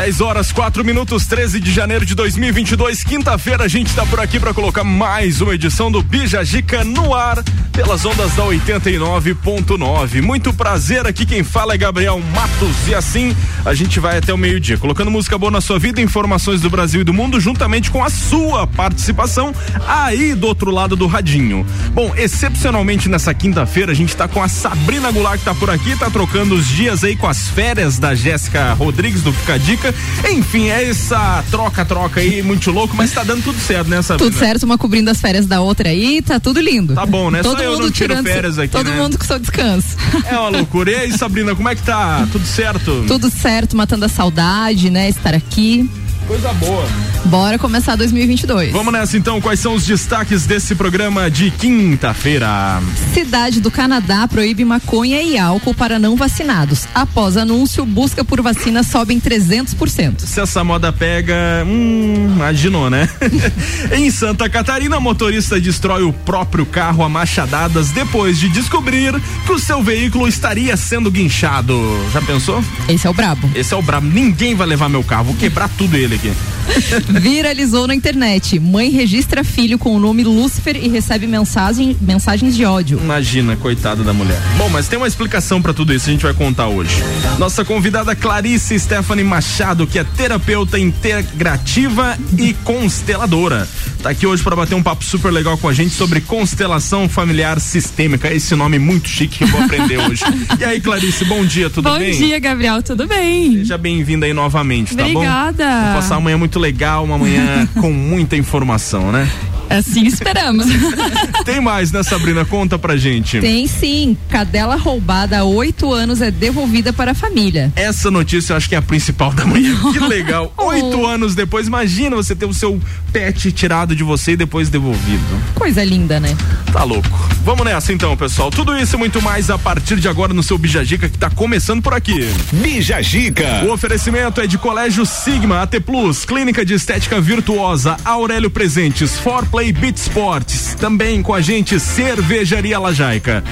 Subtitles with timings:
[0.00, 4.40] 10 horas, 4 minutos, 13 de janeiro de 2022, quinta-feira, a gente está por aqui
[4.40, 10.22] para colocar mais uma edição do Bija Gica no ar, pelas ondas da 89.9.
[10.22, 14.38] Muito prazer, aqui quem fala é Gabriel Matos e assim a gente vai até o
[14.38, 18.02] meio-dia, colocando música boa na sua vida, informações do Brasil e do mundo, juntamente com
[18.02, 19.54] a sua participação
[19.86, 21.66] aí do outro lado do radinho.
[21.92, 25.94] Bom, excepcionalmente nessa quinta-feira, a gente está com a Sabrina Goulart que tá por aqui,
[25.94, 29.89] tá trocando os dias aí com as férias da Jéssica Rodrigues do Fica Dica
[30.30, 34.30] enfim, é essa troca-troca aí, muito louco, mas tá dando tudo certo, né, Sabrina?
[34.30, 36.94] Tudo certo, uma cobrindo as férias da outra aí, tá tudo lindo.
[36.94, 37.42] Tá bom, né?
[37.42, 38.96] Todo Só eu mundo não tiro tirando férias aqui, Todo né?
[38.96, 39.96] mundo com seu descanso.
[40.24, 40.90] É uma loucura.
[40.90, 42.26] E aí, Sabrina, como é que tá?
[42.30, 43.04] Tudo certo?
[43.06, 45.08] Tudo certo, matando a saudade, né?
[45.08, 45.88] Estar aqui.
[46.30, 46.86] Coisa boa.
[47.24, 48.72] Bora começar 2022.
[48.72, 52.80] Vamos nessa então, quais são os destaques desse programa de quinta-feira?
[53.12, 56.86] Cidade do Canadá proíbe maconha e álcool para não vacinados.
[56.94, 60.20] Após anúncio, busca por vacina sobe em 300%.
[60.20, 61.34] Se essa moda pega,
[61.66, 63.08] hum, imaginou, né?
[63.92, 69.58] em Santa Catarina, motorista destrói o próprio carro a machadadas depois de descobrir que o
[69.58, 71.76] seu veículo estaria sendo guinchado.
[72.12, 72.64] Já pensou?
[72.88, 73.50] Esse é o brabo.
[73.52, 74.06] Esse é o brabo.
[74.06, 76.32] Ninguém vai levar meu carro, vou quebrar tudo ele aqui.
[77.20, 78.60] Viralizou na internet.
[78.60, 83.00] Mãe registra filho com o nome Lúcifer e recebe mensagem, mensagens de ódio.
[83.02, 84.38] Imagina, coitada da mulher.
[84.56, 86.94] Bom, mas tem uma explicação para tudo isso, a gente vai contar hoje.
[87.38, 93.66] Nossa convidada Clarice Stephanie Machado, que é terapeuta integrativa e consteladora.
[94.02, 97.60] Tá aqui hoje para bater um papo super legal com a gente sobre constelação familiar
[97.60, 98.32] sistêmica.
[98.32, 100.22] Esse nome muito chique que eu vou aprender hoje.
[100.58, 102.12] E aí, Clarice, bom dia, tudo bom bem?
[102.12, 103.58] Bom dia, Gabriel, tudo bem?
[103.58, 105.64] Seja bem-vinda aí novamente, tá Obrigada.
[105.64, 105.70] bom?
[105.80, 105.99] Obrigada.
[106.08, 109.28] Uma manhã muito legal, uma manhã com muita informação, né?
[109.70, 110.66] Assim esperamos.
[111.46, 112.44] Tem mais, né, Sabrina?
[112.44, 113.38] Conta pra gente.
[113.38, 114.16] Tem sim.
[114.28, 117.72] Cadela roubada há oito anos é devolvida para a família.
[117.76, 119.76] Essa notícia eu acho que é a principal da manhã.
[119.92, 120.52] Que legal.
[120.56, 122.80] Oito anos depois, imagina você ter o seu
[123.12, 125.40] pet tirado de você e depois devolvido.
[125.54, 126.36] Coisa linda, né?
[126.72, 127.08] Tá louco.
[127.44, 128.50] Vamos nessa então, pessoal.
[128.50, 131.80] Tudo isso e muito mais a partir de agora no seu Bijagica que tá começando
[131.80, 132.28] por aqui.
[132.52, 133.64] Bijagica.
[133.66, 139.72] O oferecimento é de Colégio Sigma, AT Plus, Clínica de Estética Virtuosa, Aurélio Presentes, Forplay
[139.72, 140.76] Beat Sports.
[140.76, 143.42] Também com a gente, Cervejaria Lajaica.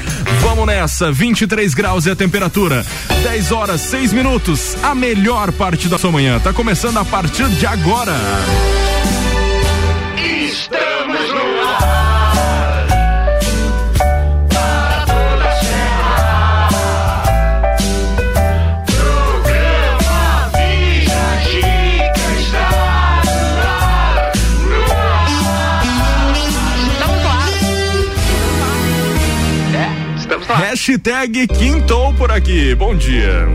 [0.41, 2.87] Vamos nessa, 23 graus é a temperatura.
[3.25, 4.77] 10 horas, 6 minutos.
[4.85, 6.39] A melhor parte da sua manhã.
[6.39, 8.15] Tá começando a partir de agora.
[30.59, 32.75] Hashtag Quintou por aqui.
[32.75, 33.47] Bom dia.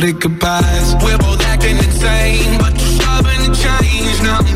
[0.00, 0.94] good at goodbyes.
[1.02, 4.22] We're both acting insane, but you're stubborn to change.
[4.22, 4.55] Now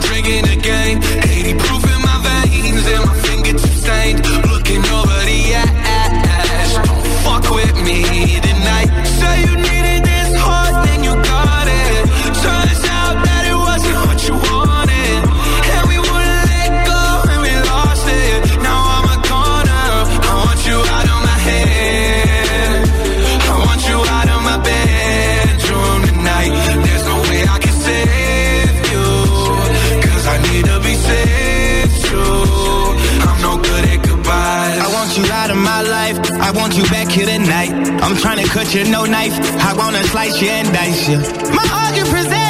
[38.03, 39.35] I'm trying to cut you no knife.
[39.61, 41.19] I wanna slice you and dice you.
[41.55, 42.50] My argument presents.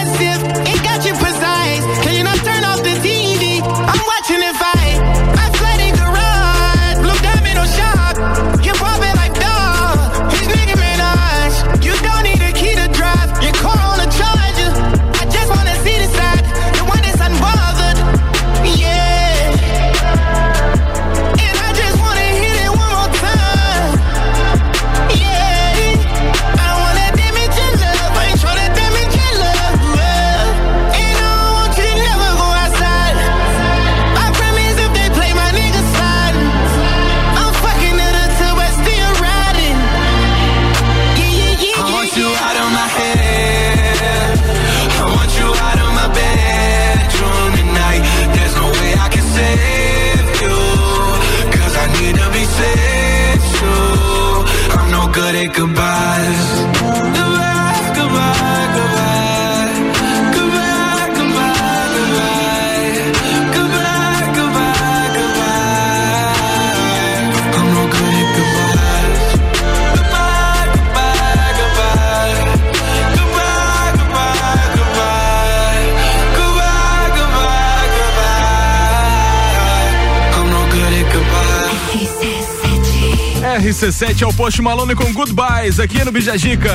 [83.91, 86.71] RC7 é o Post Malone com Goodbyes aqui no Bijagica.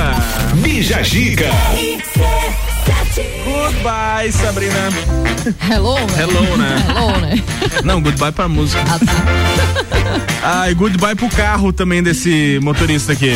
[0.56, 1.46] Bijagica.
[3.86, 4.88] Goodbye, Sabrina.
[5.70, 6.22] Hello, né?
[6.22, 6.86] Hello, né?
[6.88, 7.42] Hello, né?
[7.84, 8.82] Não, goodbye pra música.
[8.82, 10.68] Ah, tá.
[10.68, 13.30] E goodbye pro carro também desse motorista aqui.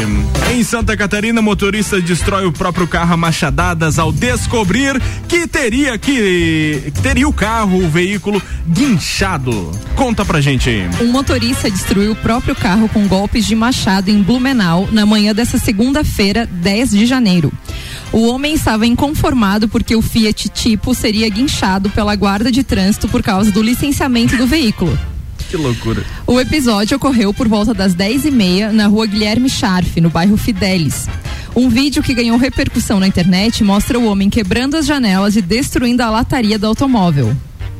[0.52, 6.90] Em Santa Catarina, motorista destrói o próprio carro a machadadas ao descobrir que teria que,
[6.94, 9.70] que teria o carro, o veículo guinchado.
[9.94, 10.70] Conta pra gente.
[11.00, 15.58] Um motorista destruiu o próprio carro com golpes de machado em Blumenau na manhã dessa
[15.58, 17.52] segunda-feira, 10 de janeiro.
[18.12, 23.22] O homem estava inconformado porque o Fiat Tipo seria guinchado pela guarda de trânsito por
[23.22, 24.98] causa do licenciamento do veículo.
[25.48, 26.04] Que loucura.
[26.26, 30.36] O episódio ocorreu por volta das 10 e meia na rua Guilherme Scharf, no bairro
[30.36, 31.08] Fidelis.
[31.54, 36.02] Um vídeo que ganhou repercussão na internet mostra o homem quebrando as janelas e destruindo
[36.02, 37.36] a lataria do automóvel.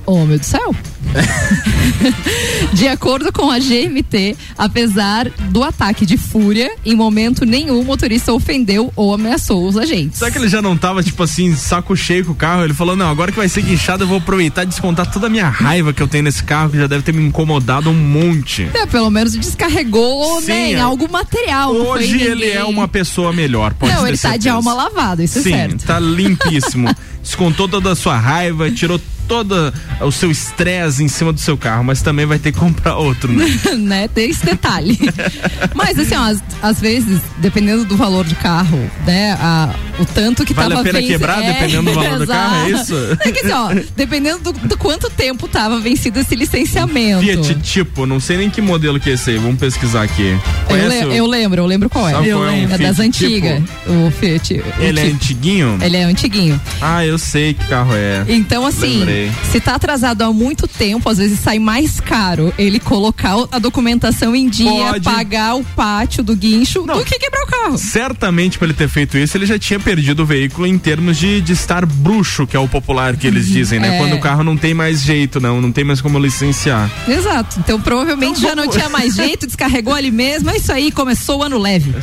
[0.06, 0.74] Oh, meu do céu!
[2.72, 8.32] de acordo com a GMT, apesar do ataque de fúria, em momento nenhum o motorista
[8.32, 10.18] ofendeu ou ameaçou os agentes.
[10.18, 12.64] Será que ele já não tava, tipo assim, saco cheio com o carro?
[12.64, 15.30] Ele falou, não, agora que vai ser guinchado, eu vou aproveitar e descontar toda a
[15.30, 18.68] minha raiva que eu tenho nesse carro, que já deve ter me incomodado um monte.
[18.74, 20.80] É, pelo menos descarregou Sim, né, em é.
[20.80, 21.72] algo material.
[21.72, 24.52] Hoje ele é uma pessoa melhor, pode Não, ele tá de certeza.
[24.52, 25.86] alma lavada, isso Sim, é certo.
[25.86, 26.88] tá limpíssimo.
[27.22, 29.00] Descontou toda a sua raiva, tirou
[29.30, 32.96] todo o seu estresse em cima do seu carro, mas também vai ter que comprar
[32.96, 33.46] outro, né?
[33.78, 34.08] né?
[34.08, 34.98] Tem esse detalhe.
[35.72, 39.36] Mas assim, ó, às, às vezes, dependendo do valor do carro, né?
[39.40, 42.70] a- o tanto que Vale tava a pena quebrar, dependendo do valor do carro, é
[42.72, 42.94] isso?
[43.20, 47.22] É que assim, ó, dependendo do, do quanto tempo tava vencido esse licenciamento.
[47.22, 50.36] Fiat tipo, não sei nem que modelo que é esse aí, vamos pesquisar aqui.
[50.68, 52.12] Eu, le- o- eu lembro, eu lembro qual é.
[52.12, 52.64] Sabe eu qual é um.
[52.64, 53.62] É Fiat das antigas.
[53.86, 54.54] O Fiat.
[54.54, 55.14] o Ele é tipo.
[55.16, 55.78] antiguinho?
[55.80, 56.60] Ele é antiguinho.
[56.80, 58.24] Ah, eu sei que carro é.
[58.28, 59.19] Então, assim, Lembrei.
[59.50, 64.34] Se tá atrasado há muito tempo, às vezes sai mais caro ele colocar a documentação
[64.34, 65.04] em dia, Pode.
[65.04, 67.78] pagar o pátio do guincho, do que quebrar o carro.
[67.78, 71.40] Certamente, pra ele ter feito isso, ele já tinha perdido o veículo em termos de,
[71.40, 73.96] de estar bruxo, que é o popular que eles dizem, né?
[73.96, 73.98] É.
[73.98, 76.90] Quando o carro não tem mais jeito, não, não tem mais como licenciar.
[77.08, 77.58] Exato.
[77.60, 80.50] Então provavelmente Então, já não tinha mais jeito, descarregou ali mesmo.
[80.50, 81.94] É isso aí, começou o ano leve.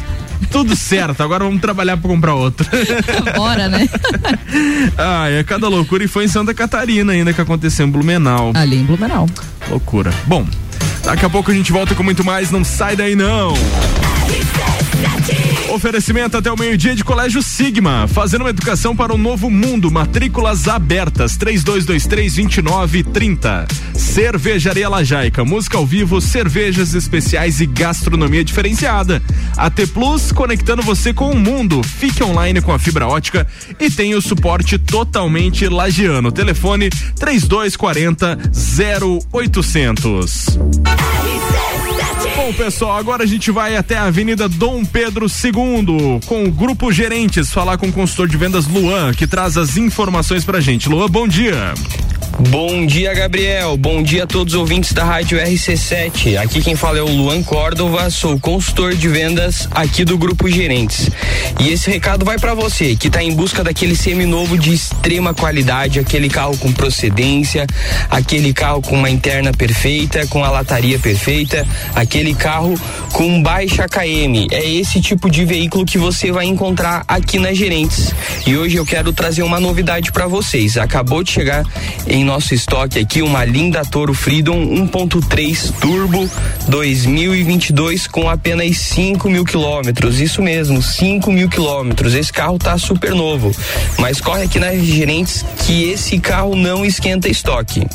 [0.52, 2.68] Tudo certo, agora vamos trabalhar pra comprar outro.
[3.36, 3.88] Bora, né?
[4.98, 8.52] ah, é cada loucura e foi em Santa Catarina ainda que aconteceu em Blumenau.
[8.56, 9.28] Ali em Blumenau.
[9.70, 10.12] Loucura.
[10.26, 10.46] Bom,
[11.04, 13.54] daqui a pouco a gente volta com muito mais, não sai daí não.
[15.70, 19.92] Oferecimento até o meio-dia de Colégio Sigma, fazendo uma educação para um novo mundo.
[19.92, 23.68] Matrículas abertas, 3223-2930.
[24.18, 29.22] Cervejaria Lajaica, música ao vivo, cervejas especiais e gastronomia diferenciada.
[29.56, 31.84] AT Plus, conectando você com o mundo.
[31.84, 33.46] Fique online com a fibra ótica
[33.80, 36.32] e tem o suporte totalmente lagiano.
[36.32, 38.40] Telefone 3240
[39.22, 40.58] 0800.
[42.36, 46.92] Bom, pessoal, agora a gente vai até a Avenida Dom Pedro II com o Grupo
[46.92, 50.90] Gerentes falar com o consultor de vendas Luan, que traz as informações pra gente.
[50.90, 51.76] Luan, bom dia.
[52.40, 53.76] Bom dia, Gabriel.
[53.78, 56.38] Bom dia a todos os ouvintes da Rádio RC7.
[56.38, 61.10] Aqui quem fala é o Luan Córdova, sou consultor de vendas aqui do Grupo Gerentes.
[61.60, 66.00] E esse recado vai para você que está em busca daquele seminovo de extrema qualidade,
[66.00, 67.66] aquele carro com procedência,
[68.08, 71.66] aquele carro com uma interna perfeita, com a lataria perfeita,
[71.96, 72.80] aquele carro
[73.14, 74.48] com baixa KM.
[74.52, 78.14] É esse tipo de veículo que você vai encontrar aqui na Gerentes.
[78.46, 80.78] E hoje eu quero trazer uma novidade para vocês.
[80.78, 81.66] Acabou de chegar
[82.06, 86.30] em nosso estoque aqui uma linda Toro Freedom 1.3 Turbo
[86.68, 90.20] 2022 com apenas 5 mil quilômetros.
[90.20, 92.14] Isso mesmo, 5 mil quilômetros.
[92.14, 93.56] Esse carro tá super novo.
[93.98, 97.88] Mas corre aqui nas gerentes que esse carro não esquenta estoque.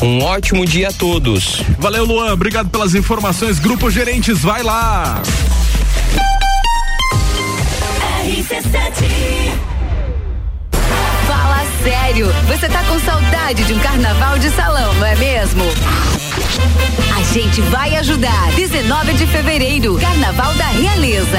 [0.00, 1.62] Um ótimo dia a todos.
[1.78, 2.32] Valeu, Luan.
[2.32, 3.58] Obrigado pelas informações.
[3.58, 5.22] Grupo Gerentes, vai lá.
[11.26, 15.64] Fala sério, você tá com saudade de um carnaval de salão, não é mesmo?
[17.16, 18.52] A gente vai ajudar.
[18.54, 21.38] 19 de fevereiro, Carnaval da Realeza.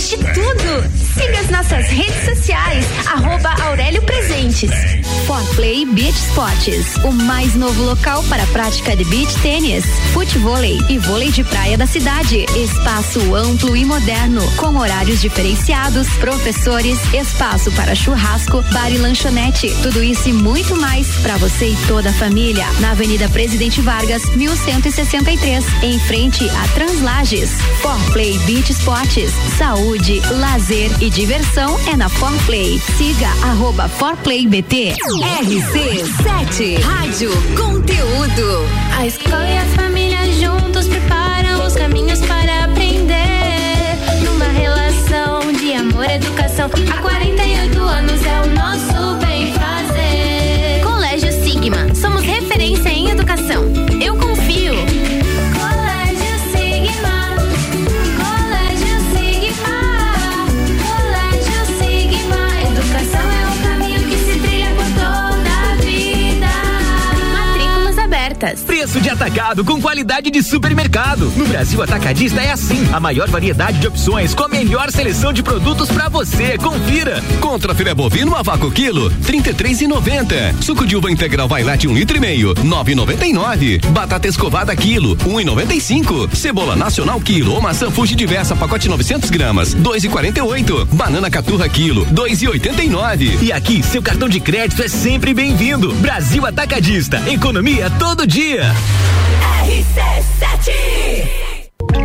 [0.00, 1.00] Temos de tudo.
[1.14, 4.70] Siga as nossas redes sociais, arroba Aurélio Presentes.
[5.26, 10.98] Forplay Beach Sports, o mais novo local para a prática de beach tênis, futevôlei e
[10.98, 12.46] vôlei de praia da cidade.
[12.56, 19.70] Espaço amplo e moderno, com horários diferenciados, professores, espaço para churrasco, bar e lanchonete.
[19.82, 22.66] Tudo isso e muito mais para você e toda a família.
[22.80, 27.50] Na Avenida Presidente Vargas, 1163, em frente a Translages.
[27.82, 32.78] Forplay Beach Sports, saúde, lazer e diversão é na Forplay.
[32.96, 34.94] Siga arroba ForplayBT.
[35.42, 38.68] RC7 Rádio Conteúdo.
[38.96, 43.98] A escola e a família juntos preparam os caminhos para aprender.
[44.24, 46.70] Numa relação de amor educação.
[68.40, 68.62] Abertas.
[68.62, 71.30] Preço de atacado com qualidade de supermercado.
[71.36, 72.88] No Brasil Atacadista é assim.
[72.92, 76.56] A maior variedade de opções com a melhor seleção de produtos para você.
[76.58, 77.22] Confira.
[77.40, 80.54] Contra filé bovino a vácuo quilo, trinta e três e noventa.
[80.60, 83.78] Suco de uva integral vai late um litro e meio, nove e noventa e nove.
[83.90, 86.28] Batata escovada quilo, um e noventa e cinco.
[86.34, 90.86] Cebola nacional quilo ou maçã fuji diversa pacote 900 gramas, dois e quarenta e oito.
[90.86, 93.38] Banana caturra quilo, dois e oitenta e nove.
[93.42, 95.92] E aqui, seu cartão de crédito é sempre bem-vindo.
[95.94, 97.22] Brasil Atacadista.
[97.28, 98.29] Economia todo dia.
[98.30, 98.70] Dia.
[99.66, 101.49] RC7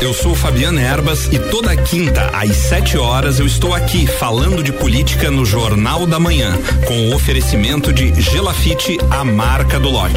[0.00, 4.72] Eu sou Fabiana Erbas e toda quinta às 7 horas eu estou aqui falando de
[4.72, 10.14] política no Jornal da Manhã, com o oferecimento de Gelafite, a marca do lote.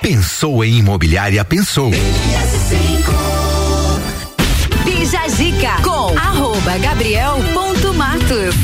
[0.00, 1.90] Pensou em imobiliária, pensou.
[4.84, 8.54] Bija Zica com arroba Gabriel ponto Matos.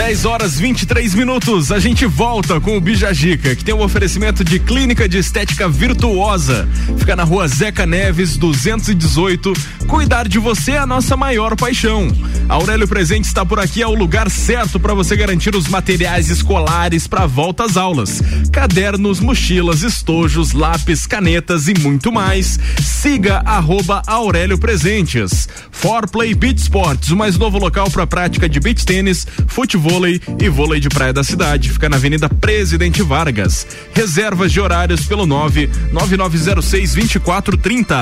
[0.00, 1.70] 10 horas 23 minutos.
[1.70, 6.66] A gente volta com o Bijagica, que tem um oferecimento de clínica de estética virtuosa.
[6.96, 9.52] Fica na rua Zeca Neves, 218.
[9.86, 12.08] Cuidar de você é a nossa maior paixão.
[12.48, 17.06] Aurélio Presente está por aqui, é o lugar certo para você garantir os materiais escolares
[17.06, 22.58] para volta às aulas: cadernos, mochilas, estojos, lápis, canetas e muito mais.
[22.82, 25.46] Siga arroba Aurélio Presentes.
[25.70, 30.80] Forplay Beach Sports, o mais novo local para prática de beach tênis, futebol e vôlei
[30.80, 31.70] de praia da cidade.
[31.70, 33.66] Fica na Avenida Presidente Vargas.
[33.92, 38.00] Reservas de horários pelo 99906 2430.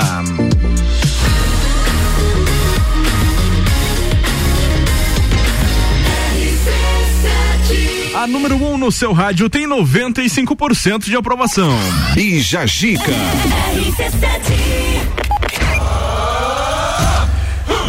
[8.15, 11.71] A número 1 um no seu rádio tem 95% de aprovação.
[12.15, 13.13] Bija Gica.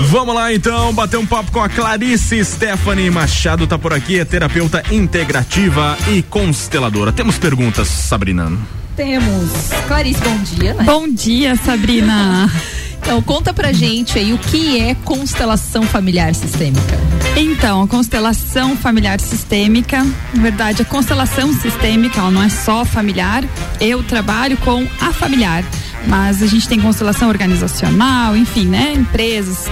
[0.07, 4.25] Vamos lá então, bater um papo com a Clarice Stephanie Machado, tá por aqui, é
[4.25, 7.11] terapeuta integrativa e consteladora.
[7.11, 8.51] Temos perguntas, Sabrina?
[8.95, 9.51] Temos.
[9.87, 10.73] Clarice, bom dia.
[10.73, 10.83] Né?
[10.83, 12.49] Bom dia, Sabrina.
[13.01, 16.97] Então, conta pra gente aí o que é constelação familiar sistêmica.
[17.35, 23.43] Então, a constelação familiar sistêmica, na verdade, a constelação sistêmica, ela não é só familiar.
[23.79, 25.63] Eu trabalho com a familiar,
[26.07, 28.93] mas a gente tem constelação organizacional, enfim, né?
[28.93, 29.69] Empresas.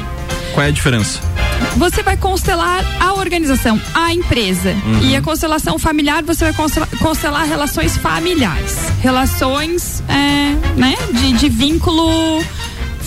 [0.53, 1.19] Qual é a diferença?
[1.75, 4.71] você vai constelar a organização, a empresa.
[4.71, 4.99] Uhum.
[5.03, 8.75] E a constelação familiar, você vai constelar, constelar relações familiares.
[9.01, 12.43] Relações, é, né, de, de vínculo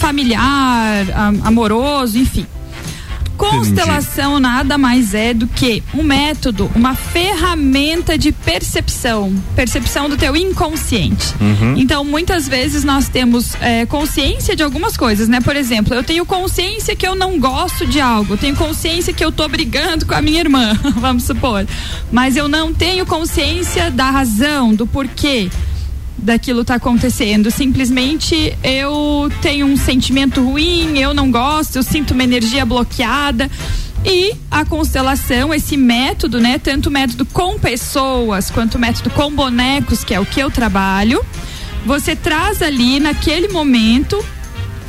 [0.01, 2.47] familiar, am- amoroso, enfim.
[3.37, 10.37] Constelação nada mais é do que um método, uma ferramenta de percepção, percepção do teu
[10.37, 11.35] inconsciente.
[11.41, 11.75] Uhum.
[11.79, 15.41] Então, muitas vezes nós temos é, consciência de algumas coisas, né?
[15.41, 19.25] Por exemplo, eu tenho consciência que eu não gosto de algo, eu tenho consciência que
[19.25, 21.67] eu tô brigando com a minha irmã, vamos supor.
[22.13, 25.49] Mas eu não tenho consciência da razão, do porquê
[26.23, 27.51] daquilo tá acontecendo.
[27.51, 33.51] Simplesmente eu tenho um sentimento ruim, eu não gosto, eu sinto uma energia bloqueada.
[34.05, 36.59] E a constelação, esse método, né?
[36.59, 40.51] Tanto o método com pessoas quanto o método com bonecos, que é o que eu
[40.51, 41.23] trabalho,
[41.85, 44.23] você traz ali naquele momento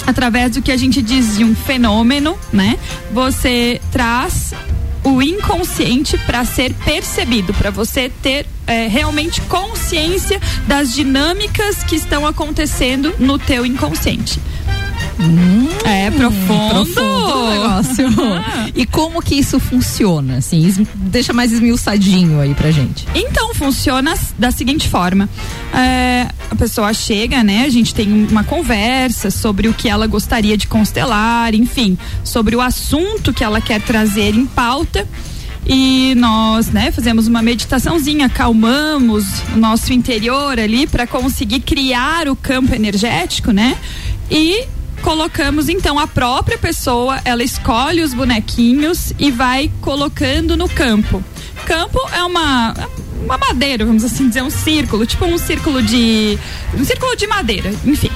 [0.06, 2.78] através do que a gente diz de um fenômeno, né?
[3.12, 4.54] Você traz
[5.04, 12.26] o inconsciente para ser percebido, para você ter é, realmente consciência das dinâmicas que estão
[12.26, 14.40] acontecendo no teu inconsciente.
[15.86, 16.70] é profundo.
[16.70, 18.06] profundo o negócio.
[18.76, 20.38] E como que isso funciona?
[20.38, 23.08] Assim, deixa mais esmiuçadinho aí pra gente.
[23.14, 25.30] Então funciona da seguinte forma:
[25.74, 27.66] É, a pessoa chega, né?
[27.66, 32.62] A gente tem uma conversa sobre o que ela gostaria de constelar, enfim, sobre o
[32.62, 35.08] assunto que ela quer trazer em pauta.
[35.66, 42.36] E nós, né, fazemos uma meditaçãozinha, acalmamos o nosso interior ali para conseguir criar o
[42.36, 43.78] campo energético, né?
[44.30, 44.66] E
[45.02, 51.24] colocamos então a própria pessoa, ela escolhe os bonequinhos e vai colocando no campo.
[51.66, 52.74] Campo é uma
[53.24, 56.40] uma madeira, vamos assim dizer, um círculo, tipo um círculo de
[56.76, 58.10] um círculo de madeira, enfim.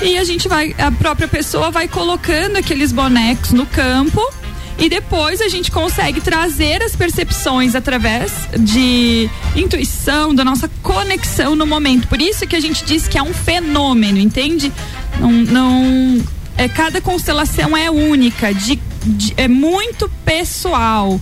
[0.00, 4.20] E a gente vai a própria pessoa vai colocando aqueles bonecos no campo
[4.78, 11.66] e depois a gente consegue trazer as percepções através de intuição, da nossa conexão no
[11.66, 12.08] momento.
[12.08, 14.72] Por isso que a gente diz que é um fenômeno, entende?
[15.20, 16.24] Não, não
[16.56, 21.20] é cada constelação é única, de, de- é muito pessoal.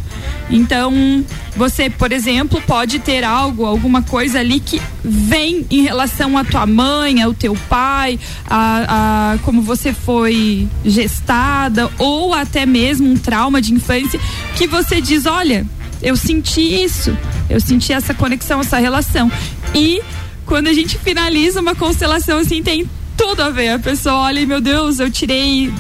[0.51, 1.25] Então,
[1.57, 6.67] você, por exemplo, pode ter algo, alguma coisa ali que vem em relação à tua
[6.67, 13.61] mãe, ao teu pai, a, a como você foi gestada, ou até mesmo um trauma
[13.63, 14.21] de infância,
[14.57, 15.67] que você diz, olha,
[16.03, 17.17] eu senti isso,
[17.49, 19.31] eu senti essa conexão, essa relação.
[19.75, 20.03] E
[20.45, 22.87] quando a gente finaliza uma constelação assim, tem
[23.17, 23.71] tudo a ver.
[23.71, 25.73] A pessoa olha e, meu Deus, eu tirei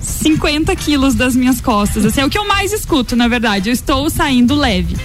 [0.00, 2.04] 50 quilos das minhas costas.
[2.04, 3.70] Assim, é o que eu mais escuto, na verdade.
[3.70, 4.96] Eu estou saindo leve.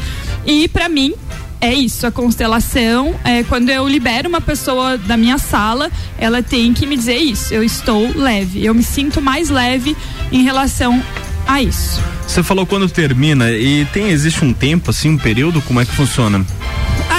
[0.45, 1.13] E pra mim,
[1.61, 6.73] é isso, a constelação, é, quando eu libero uma pessoa da minha sala, ela tem
[6.73, 9.95] que me dizer isso, eu estou leve, eu me sinto mais leve
[10.31, 11.03] em relação
[11.45, 12.01] a isso.
[12.25, 15.91] Você falou quando termina e tem existe um tempo assim, um período, como é que
[15.91, 16.45] funciona?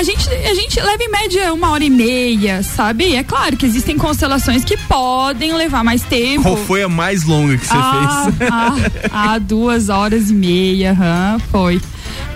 [0.01, 3.15] A gente, a gente leva em média uma hora e meia, sabe?
[3.15, 6.43] É claro que existem constelações que podem levar mais tempo.
[6.43, 8.51] Qual foi a mais longa que você ah, fez?
[8.51, 8.77] Ah,
[9.13, 11.83] ah, duas horas e meia, aham, foi.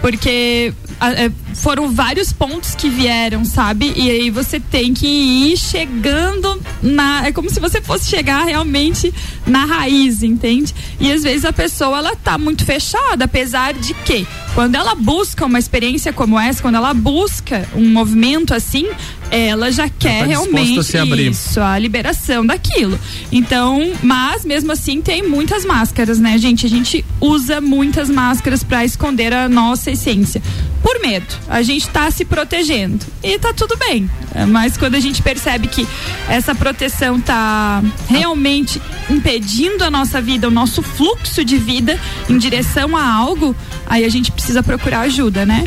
[0.05, 3.91] Porque é, foram vários pontos que vieram, sabe?
[3.97, 7.27] E aí você tem que ir chegando na.
[7.27, 9.15] É como se você fosse chegar realmente
[9.47, 10.75] na raiz, entende?
[11.01, 15.47] E às vezes a pessoa ela tá muito fechada, apesar de que quando ela busca
[15.47, 18.87] uma experiência como essa, quando ela busca um movimento assim,
[19.35, 22.99] ela já quer tá realmente a isso, a liberação daquilo.
[23.33, 26.67] Então, mas mesmo assim tem muitas máscaras, né, gente?
[26.67, 30.41] A gente usa muitas máscaras pra esconder a nossa essência.
[30.83, 31.27] Por medo.
[31.49, 33.05] A gente tá se protegendo.
[33.23, 34.09] E tá tudo bem.
[34.35, 35.87] É, Mas quando a gente percebe que
[36.29, 42.97] essa proteção tá realmente impedindo a nossa vida, o nosso fluxo de vida em direção
[42.97, 45.67] a algo, aí a gente precisa procurar ajuda, né?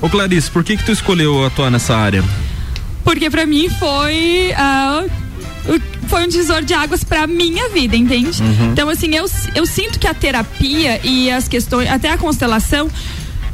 [0.00, 2.22] Ô Clarice, por que que tu escolheu atuar nessa área?
[3.08, 4.52] Porque pra mim foi
[5.66, 8.42] o- foi um divisor de águas pra minha vida, entende?
[8.42, 8.72] Uhum.
[8.72, 12.90] Então assim, eu, eu sinto que a terapia e as questões, até a constelação,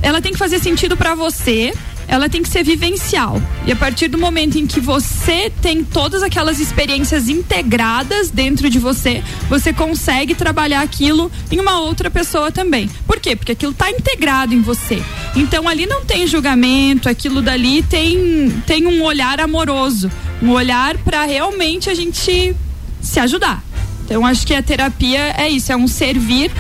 [0.03, 1.73] ela tem que fazer sentido pra você.
[2.07, 3.41] Ela tem que ser vivencial.
[3.67, 8.79] E a partir do momento em que você tem todas aquelas experiências integradas dentro de
[8.79, 12.89] você, você consegue trabalhar aquilo em uma outra pessoa também.
[13.07, 13.35] Por quê?
[13.35, 15.03] Porque aquilo está integrado em você.
[15.37, 20.11] Então ali não tem julgamento, aquilo dali tem, tem um olhar amoroso,
[20.43, 22.55] um olhar para realmente a gente
[23.01, 23.63] se ajudar.
[24.05, 26.51] Então acho que a terapia é isso, é um servir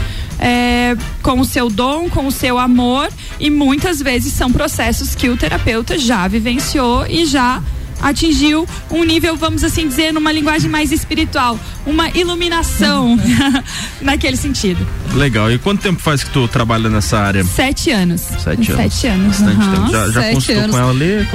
[0.44, 3.08] é, com o seu dom, com o seu amor
[3.40, 7.62] e muitas vezes são processos que o terapeuta já vivenciou e já
[8.04, 13.18] atingiu um nível, vamos assim dizer, numa linguagem mais espiritual, uma iluminação
[14.00, 14.86] naquele sentido.
[15.14, 15.50] Legal.
[15.50, 17.42] E quanto tempo faz que tu trabalha nessa área?
[17.44, 18.20] Sete anos.
[18.20, 18.94] Sete anos.
[18.94, 19.38] Sete anos.
[19.40, 19.90] Uhum.
[19.90, 20.76] Já, já Sete consultou anos.
[20.76, 21.28] com ela ali?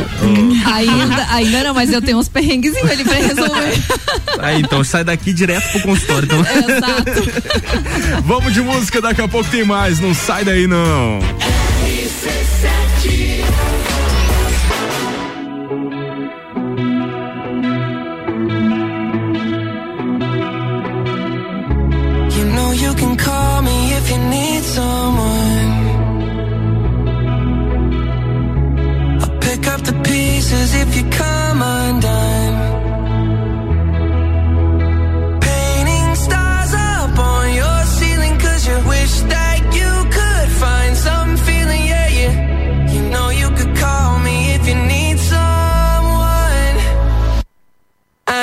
[0.70, 3.84] Ainda, ainda não, mas eu tenho uns perrengues ali pra resolver.
[4.40, 6.26] Aí, então sai daqui direto pro consultório.
[6.26, 6.40] Então.
[6.42, 8.24] Exato.
[8.26, 10.00] Vamos de música, daqui a pouco tem mais.
[10.00, 11.20] Não sai daí, não.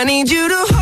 [0.06, 0.75] need you to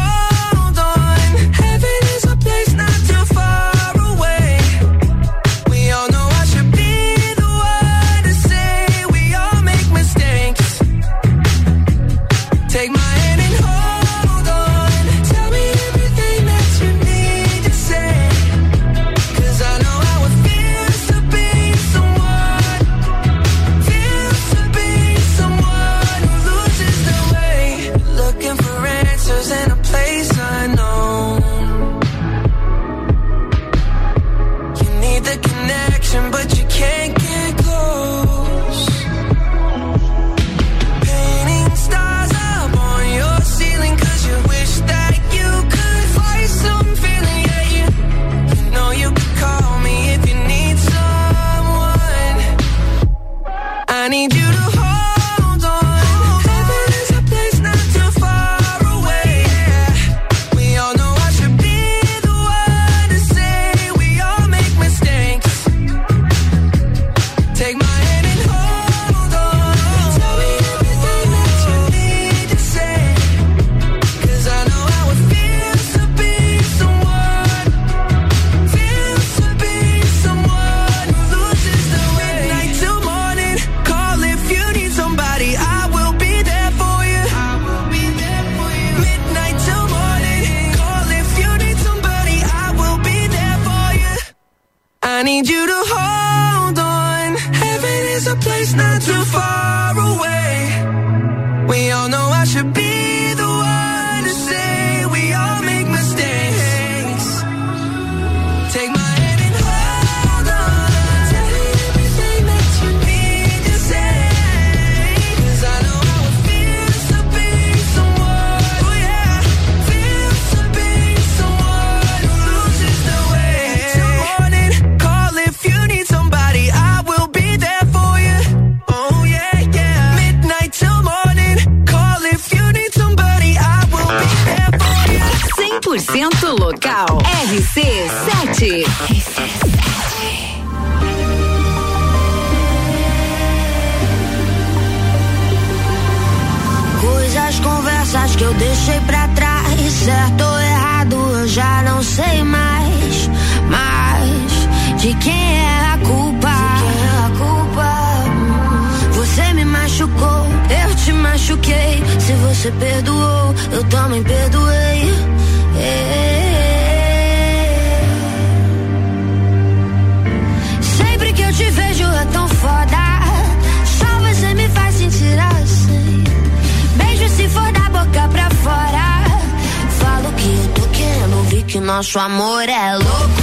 [182.14, 183.33] Nosso amor é louco.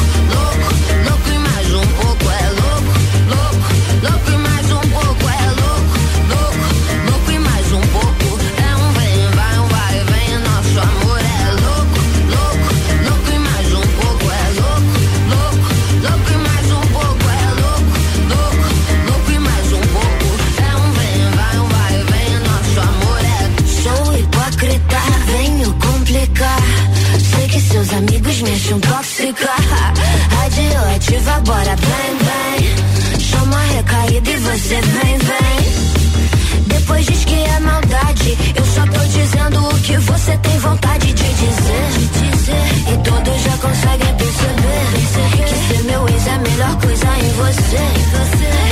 [31.31, 33.19] leva, bora vem, vem.
[33.19, 36.61] Chama a recaída e você vem, vem.
[36.67, 38.37] Depois diz que é maldade.
[38.55, 41.91] Eu só tô dizendo o que você tem vontade de dizer.
[41.93, 42.93] De dizer.
[42.93, 45.45] E todos já conseguem perceber, perceber.
[45.45, 47.81] Que ser meu ex é a melhor coisa em você.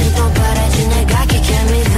[0.08, 1.89] Então para de negar que quer me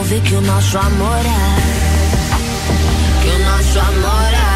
[0.00, 1.46] prove que o nosso amor é.
[3.22, 4.54] Que o nosso amor é.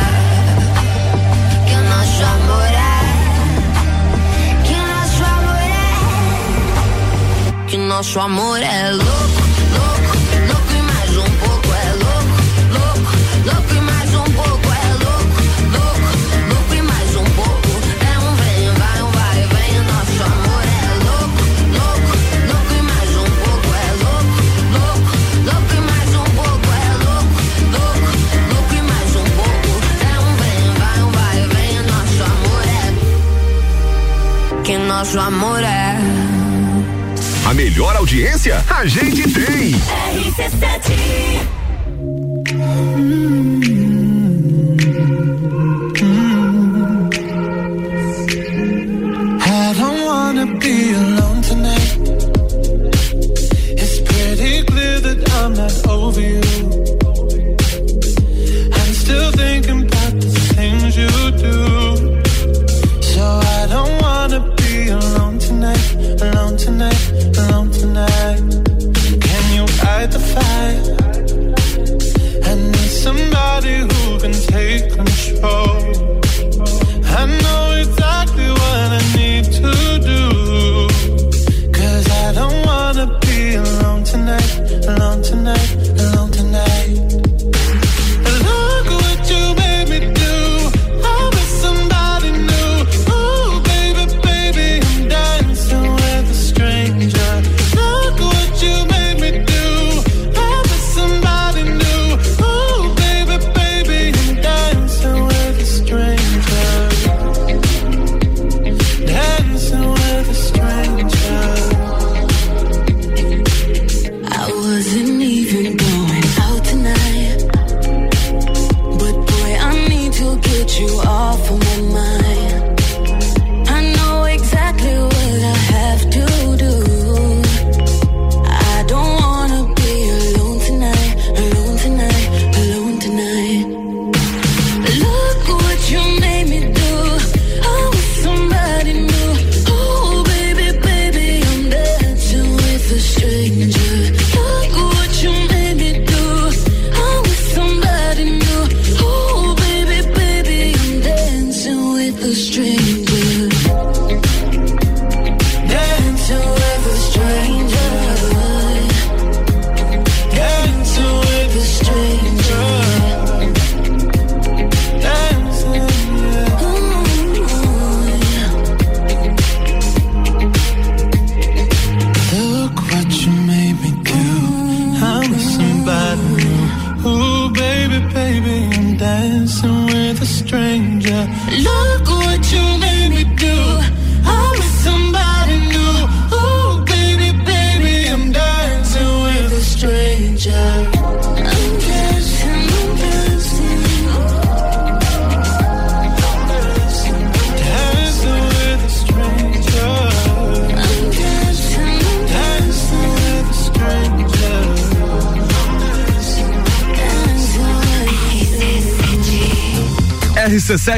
[1.66, 3.00] Que o nosso amor é.
[4.64, 5.90] Que o nosso amor é.
[7.68, 9.33] Que o nosso amor é louco,
[35.04, 35.98] nosso amor é.
[37.46, 39.74] A melhor audiência a gente tem.
[42.86, 43.33] I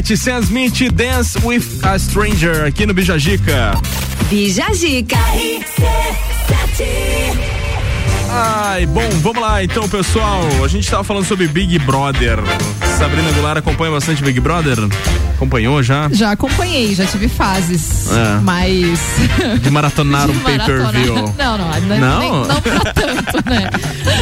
[0.07, 3.73] RC7 Sam Smith Dance with a Stranger aqui no Bijagica.
[4.31, 5.17] Bijagica.
[8.31, 10.43] Ai, bom, vamos lá então, pessoal.
[10.65, 12.39] A gente tava falando sobre Big Brother.
[12.97, 14.77] Sabrina Goulart acompanha bastante Big Brother?
[15.37, 16.09] Acompanhou já?
[16.13, 18.41] Já acompanhei, já tive fases, É.
[18.43, 18.99] mas
[19.61, 21.15] De maratonar um pay-per-view.
[21.39, 22.19] Não, não, não, Não?
[22.21, 23.69] nem- não pra tanto, né?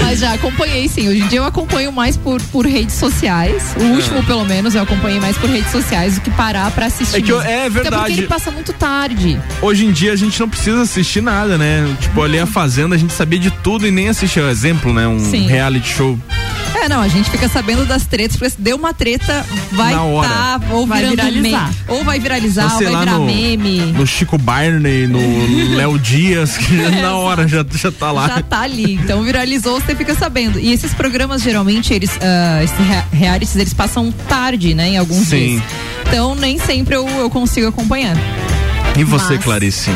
[0.02, 1.08] Mas já acompanhei sim.
[1.08, 3.74] Hoje em dia eu acompanho mais por, por redes sociais.
[3.78, 7.16] O último, pelo menos, eu acompanhei mais por redes sociais do que parar pra assistir.
[7.18, 7.96] É que eu- é Até verdade.
[8.04, 9.40] porque ele passa muito tarde.
[9.62, 11.86] Hoje em dia a gente não precisa assistir nada, né?
[12.00, 14.42] Tipo, ali a Fazenda a gente sabia de tudo e nem assistia.
[14.50, 15.06] Exemplo, né?
[15.06, 15.46] Um Sim.
[15.46, 16.18] reality show.
[16.84, 20.60] É, não, a gente fica sabendo das tretas, porque se deu uma treta, vai tá,
[20.70, 21.40] ou Vai viralizar.
[21.68, 21.76] meme.
[21.88, 23.80] Ou vai viralizar, Ou ou vai virar no, meme.
[23.92, 25.18] no Chico Barney, no
[25.76, 28.28] Léo Dias, que É, na hora já, já tá lá.
[28.28, 28.94] Já tá ali.
[28.94, 30.60] Então viralizou, você fica sabendo.
[30.60, 34.88] E esses programas, geralmente, eles, ah, esses rea- realities, eles passam tarde, né?
[34.90, 35.36] Em alguns Sim.
[35.60, 35.62] dias.
[36.06, 38.14] Então nem sempre eu, eu consigo acompanhar.
[38.98, 39.90] E você, Mas- Clarice?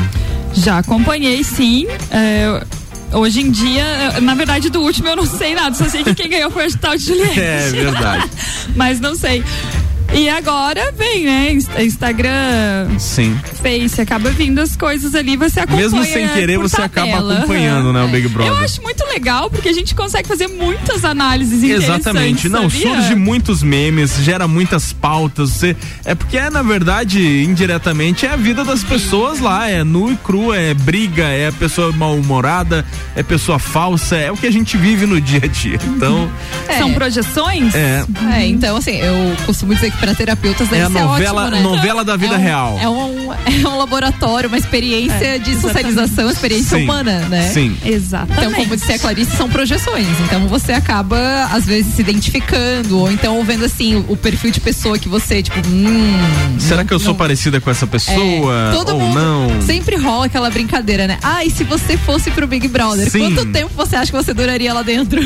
[0.54, 1.86] Já acompanhei, sim.
[2.10, 2.64] É,
[3.12, 6.28] hoje em dia, na verdade, do último eu não sei nada, só sei que quem
[6.28, 7.38] ganhou foi o tal de Juliette.
[7.40, 8.30] É verdade.
[8.76, 9.42] Mas não sei.
[10.14, 11.52] E agora vem, né?
[11.52, 13.38] Insta- Instagram, Sim.
[13.68, 15.82] Face, acaba vindo as coisas ali, você acompanha.
[15.82, 17.38] Mesmo sem querer, você acaba tabela.
[17.38, 18.50] acompanhando, né, o Big Brother.
[18.52, 22.48] Eu acho muito legal, porque a gente consegue fazer muitas análises Exatamente.
[22.48, 22.94] Não, sabia?
[22.94, 25.50] surge muitos memes, gera muitas pautas.
[25.50, 29.68] Você, é porque é, na verdade, indiretamente, é a vida das pessoas lá.
[29.68, 34.46] É nu e cru, é briga, é pessoa mal-humorada, é pessoa falsa, é o que
[34.46, 35.78] a gente vive no dia a dia.
[35.84, 36.30] Então,
[36.78, 37.74] São projeções?
[37.74, 38.04] é.
[38.34, 41.56] É, então assim, eu costumo dizer que para terapeutas deve É a ser novela- ótimo,
[41.56, 41.62] né?
[41.62, 42.78] novela da vida É um- real.
[42.80, 43.28] É um,
[43.64, 46.84] é um laboratório, uma experiência É, de socialização, experiência Sim.
[46.84, 47.48] humana, né?
[47.48, 47.76] Sim.
[47.84, 48.38] Exatamente.
[48.46, 50.06] Então, como disse a Clarice, são projeções.
[50.24, 51.18] Então você acaba,
[51.52, 55.42] às vezes, se identificando, ou então vendo assim o, o perfil de pessoa que você,
[55.42, 56.18] tipo, hum.
[56.58, 58.70] Será que eu sou parecida com essa pessoa?
[58.70, 59.62] É, todo ou mundo não?
[59.62, 61.18] sempre rola aquela brincadeira, né?
[61.22, 63.20] Ah, e se você fosse pro Big Brother, Sim.
[63.34, 65.20] quanto tempo você acha que você duraria lá dentro?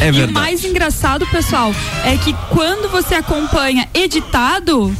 [0.00, 0.32] É E o verdade.
[0.32, 1.74] mais engraçado, pessoal,
[2.04, 4.94] é que quando você acompanha editado,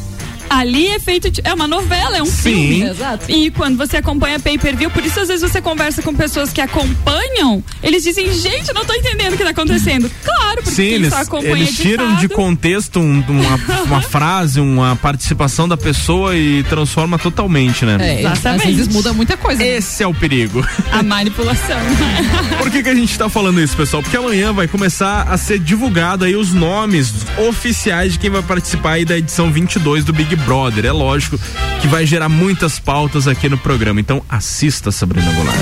[0.59, 1.31] ali é feito.
[1.31, 2.43] de- é uma novela, é um Sim.
[2.43, 2.83] filme.
[2.91, 3.31] Exato.
[3.31, 6.53] E quando você acompanha pay per view, por isso às vezes você conversa com pessoas
[6.53, 10.11] que acompanham, eles dizem, gente, eu não tô entendendo o que tá acontecendo.
[10.25, 14.61] Claro, porque Sim, quem eles, só acompanha eles tiram de contexto um- uma, uma frase,
[14.61, 18.23] uma participação da pessoa e transforma totalmente, né?
[18.23, 19.63] É, às vezes muda muita coisa.
[19.63, 19.77] né?
[19.77, 20.67] Esse é o perigo.
[20.91, 21.79] A manipulação.
[22.59, 24.03] Por que, que a gente tá falando isso, pessoal?
[24.03, 27.13] Porque amanhã vai começar a ser divulgado aí os nomes
[27.49, 30.85] oficiais de quem vai participar aí da edição 22 do Big Brother.
[30.87, 31.39] É lógico
[31.81, 34.01] que vai gerar muitas pautas aqui no programa.
[34.01, 35.59] Então assista, Sabrina Goulart.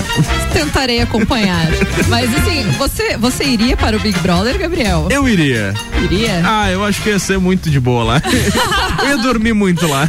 [0.52, 1.66] Tentarei acompanhar.
[2.08, 5.08] Mas assim, você, você iria para o Big Brother, Gabriel?
[5.10, 5.74] Eu iria.
[6.02, 6.42] Iria?
[6.44, 8.22] Ah, eu acho que ia ser muito de boa lá.
[9.02, 10.08] eu ia dormir muito lá.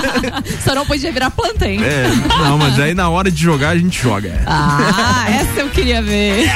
[0.64, 1.80] Só não podia virar planta, hein?
[1.82, 2.08] É,
[2.40, 4.42] não, mas aí na hora de jogar a gente joga.
[4.46, 6.50] Ah, essa eu queria ver.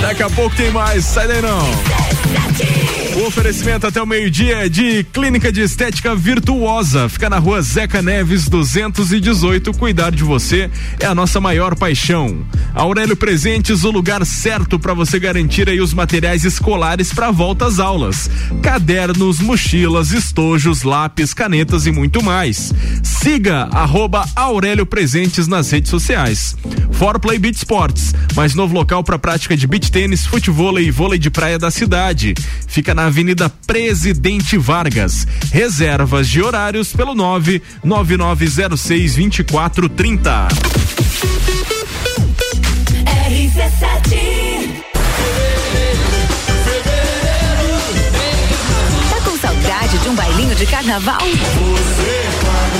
[0.00, 2.83] Daqui a pouco tem mais, sai daí não.
[3.16, 7.08] O oferecimento até o meio-dia de Clínica de Estética Virtuosa.
[7.08, 9.72] Fica na rua Zeca Neves 218.
[9.72, 12.44] Cuidar de você é a nossa maior paixão.
[12.74, 17.78] Aurélio Presentes, o lugar certo para você garantir aí os materiais escolares para volta às
[17.78, 18.28] aulas:
[18.60, 22.72] cadernos, mochilas, estojos, lápis, canetas e muito mais.
[23.00, 26.56] Siga arroba Aurélio Presentes nas redes sociais.
[26.90, 31.18] For Play Beat Sports, mais novo local para prática de beach tênis, futebol e vôlei
[31.18, 32.34] de praia da cidade.
[32.66, 35.26] Fica na Avenida Presidente Vargas.
[35.52, 40.48] Reservas de horários pelo 99906 2430.
[49.10, 51.18] Tá com saudade de um bailinho de carnaval?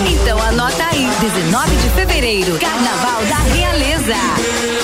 [0.06, 4.83] Então anota aí, 19 de fevereiro, Carnaval da Realeza.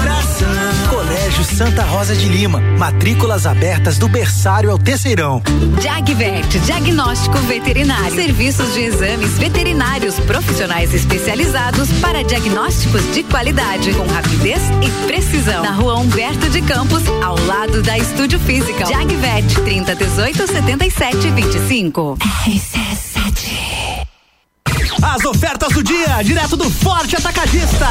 [1.61, 5.43] Santa Rosa de Lima, matrículas abertas do berçário ao terceirão.
[5.79, 8.15] Jagvet, diagnóstico veterinário.
[8.15, 15.61] Serviços de exames veterinários profissionais especializados para diagnósticos de qualidade, com rapidez e precisão.
[15.61, 18.83] Na rua Humberto de Campos, ao lado da Estúdio Física.
[18.87, 22.17] Jagvet, 30 18 77 25.
[25.03, 27.87] As ofertas do dia, direto do Forte Atacadista.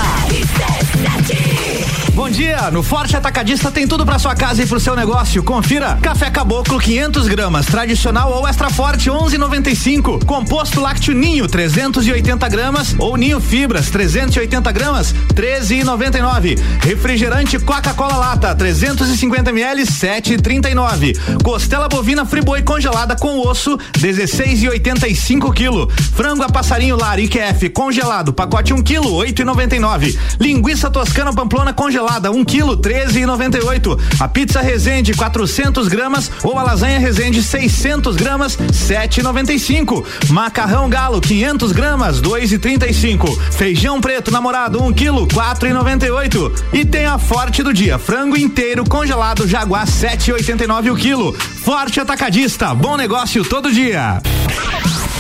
[2.15, 5.45] Bom dia, no Forte Atacadista tem tudo para sua casa e pro seu negócio.
[5.45, 10.25] Confira: café caboclo 500 gramas, tradicional ou extra forte 11,95.
[10.25, 16.59] Composto lácteo ninho 380 gramas ou ninho fibras 380 gramas 13,99.
[16.81, 21.43] Refrigerante Coca-Cola lata 350 ml 7,39.
[21.45, 25.89] Costela bovina friboi congelada com osso 16,85 quilo.
[26.17, 30.19] Frango a passarinho lar IQF congelado pacote 1 quilo 8,99.
[30.41, 33.99] Linguiça toscana pamplona congelada 1 quilo 13,98.
[34.19, 40.05] A pizza Resende 400 gramas ou a lasanha Resende 600 gramas 7,95.
[40.31, 43.39] Macarrão galo 500 gramas 2,35.
[43.53, 46.53] Feijão preto namorado 1 quilo 4,98.
[46.73, 51.33] E tem a forte do dia frango inteiro congelado Jaguar 7,89 o quilo.
[51.33, 54.21] Forte atacadista, bom negócio todo dia.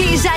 [0.00, 0.32] Bija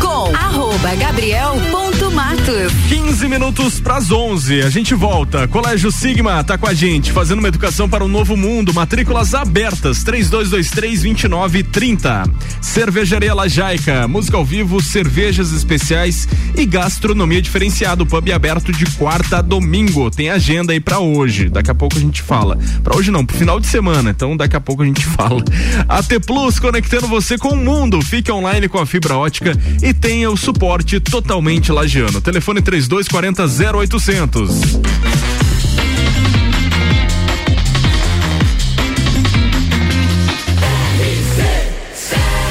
[0.00, 2.72] com arroba gabriel.matos.
[2.88, 4.62] 15 minutos pras 11.
[4.62, 5.46] A gente volta.
[5.46, 8.74] Colégio Sigma tá com a gente, fazendo uma educação para o novo mundo.
[8.74, 10.02] Matrículas abertas.
[10.04, 12.28] 3223-2930.
[12.60, 14.08] Cervejaria Lajaica.
[14.08, 16.26] Música ao vivo, cervejas especiais
[16.56, 18.04] e gastronomia diferenciada.
[18.04, 20.10] Pub aberto de quarta a domingo.
[20.10, 21.48] Tem agenda aí pra hoje.
[21.48, 22.58] Daqui a pouco a gente fala.
[22.82, 24.10] Pra hoje não, pro final de semana.
[24.10, 25.44] Então daqui a pouco a gente fala.
[25.88, 28.02] AT Plus conectando você com o mundo.
[28.02, 32.18] Fique online com a fibra ótica e tenha o suporte totalmente lagiano.
[32.18, 33.44] Telefone 3240
[33.76, 34.50] 0800.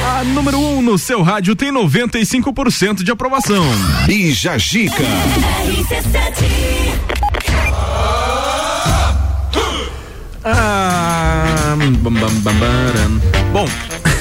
[0.06, 3.66] A número 1 um no seu rádio tem 95% de aprovação.
[4.06, 5.04] Bija Gica.
[10.44, 13.22] Ah, bam, bam, bam.
[13.52, 13.68] Bom,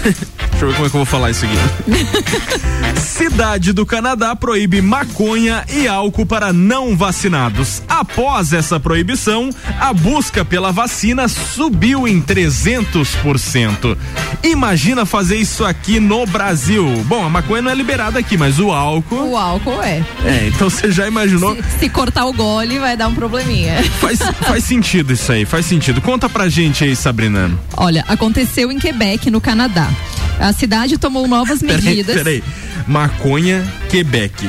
[0.05, 1.55] deixa eu ver como é que eu vou falar isso aqui.
[3.01, 7.83] Cidade do Canadá proíbe maconha e álcool para não vacinados.
[7.89, 13.97] Após essa proibição, a busca pela vacina subiu em 300%.
[14.43, 16.87] Imagina fazer isso aqui no Brasil.
[17.07, 19.31] Bom, a maconha não é liberada aqui, mas o álcool.
[19.31, 20.05] O álcool é.
[20.25, 21.57] É, então você já imaginou.
[21.79, 23.83] Se cortar o gole, vai dar um probleminha.
[24.01, 26.01] Faz, faz sentido isso aí, faz sentido.
[26.01, 27.51] Conta pra gente aí, Sabrina.
[27.77, 29.89] Olha, aconteceu em Quebec, no Canadá.
[30.39, 32.17] A cidade tomou novas Peraí, medidas.
[32.17, 32.43] peraí.
[32.87, 34.49] Maconha, Quebec.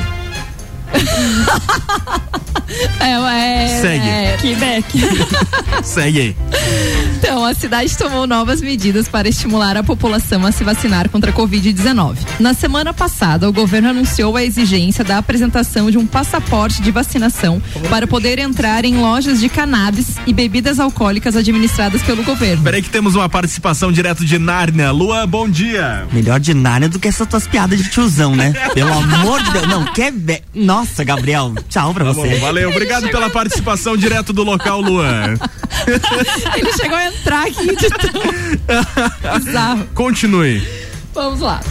[3.00, 4.10] É, é, Segue.
[4.10, 4.86] É, Quebec.
[5.84, 6.36] Segue aí.
[7.18, 11.34] Então, a cidade tomou novas medidas para estimular a população a se vacinar contra a
[11.34, 12.18] Covid-19.
[12.40, 17.62] Na semana passada, o governo anunciou a exigência da apresentação de um passaporte de vacinação
[17.90, 22.64] para poder entrar em lojas de cannabis e bebidas alcoólicas administradas pelo governo.
[22.64, 24.92] Peraí que temos uma participação direto de Nárnia.
[24.92, 26.06] Luan, bom dia.
[26.12, 28.54] Melhor de Nárnia do que essas tuas piadas de tiozão, né?
[28.74, 29.68] Pelo amor de Deus.
[29.68, 30.44] Não, quer ver.
[30.54, 32.28] Nossa, Gabriel, tchau pra Tá você.
[32.36, 35.36] bom, valeu, obrigado pela participação direto do local, Luan.
[36.56, 39.86] Ele chegou a entrar aqui de tão bizarro.
[39.94, 40.62] Continue.
[41.14, 41.62] Vamos lá.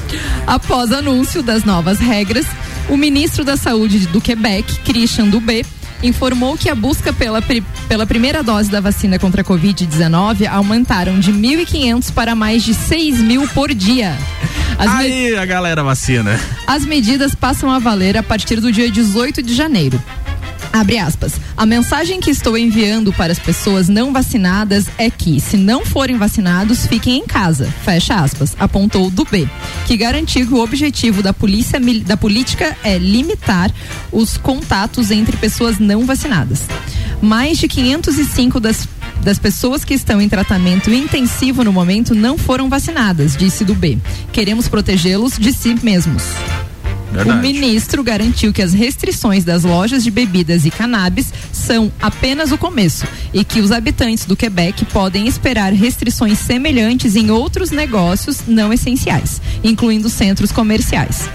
[0.47, 2.47] Após anúncio das novas regras,
[2.89, 5.63] o ministro da Saúde do Quebec, Christian Dubé,
[6.03, 11.19] informou que a busca pela, pri- pela primeira dose da vacina contra a Covid-19 aumentaram
[11.19, 14.17] de 1.500 para mais de 6 mil por dia.
[14.79, 16.39] As, me- Aí a galera vacina.
[16.67, 20.03] as medidas passam a valer a partir do dia 18 de janeiro.
[20.75, 21.35] Abre aspas.
[21.57, 26.19] A mensagem que estou enviando para as pessoas não vacinadas é que, se não forem
[26.19, 27.73] vacinados, fiquem em casa.
[27.85, 28.57] Fecha aspas.
[28.59, 29.49] Apontou Dubé,
[29.87, 33.71] que garantiu que o objetivo da, polícia, da política é limitar
[34.11, 36.63] os contatos entre pessoas não vacinadas.
[37.23, 38.89] Mais de 505 das
[39.23, 43.97] das pessoas que estão em tratamento intensivo no momento não foram vacinadas, disse Dubé.
[44.33, 46.25] Queremos protegê-los de si mesmos.
[47.15, 47.39] Verdade.
[47.39, 52.59] O ministro garantiu que as restrições das lojas de bebidas e cannabis são apenas o
[52.59, 58.73] começo e que os habitantes do Quebec podem esperar restrições semelhantes em outros negócios não
[58.73, 61.29] essenciais, incluindo centros comerciais.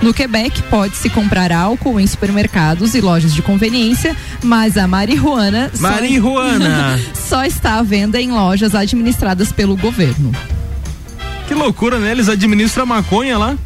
[0.00, 5.82] No Quebec, pode-se comprar álcool em supermercados e lojas de conveniência, mas a marihuana só-
[5.82, 6.98] Marihuana.
[7.14, 10.32] só está à venda em lojas administradas pelo governo.
[11.46, 12.10] Que loucura, né?
[12.10, 13.56] Eles administram a maconha lá.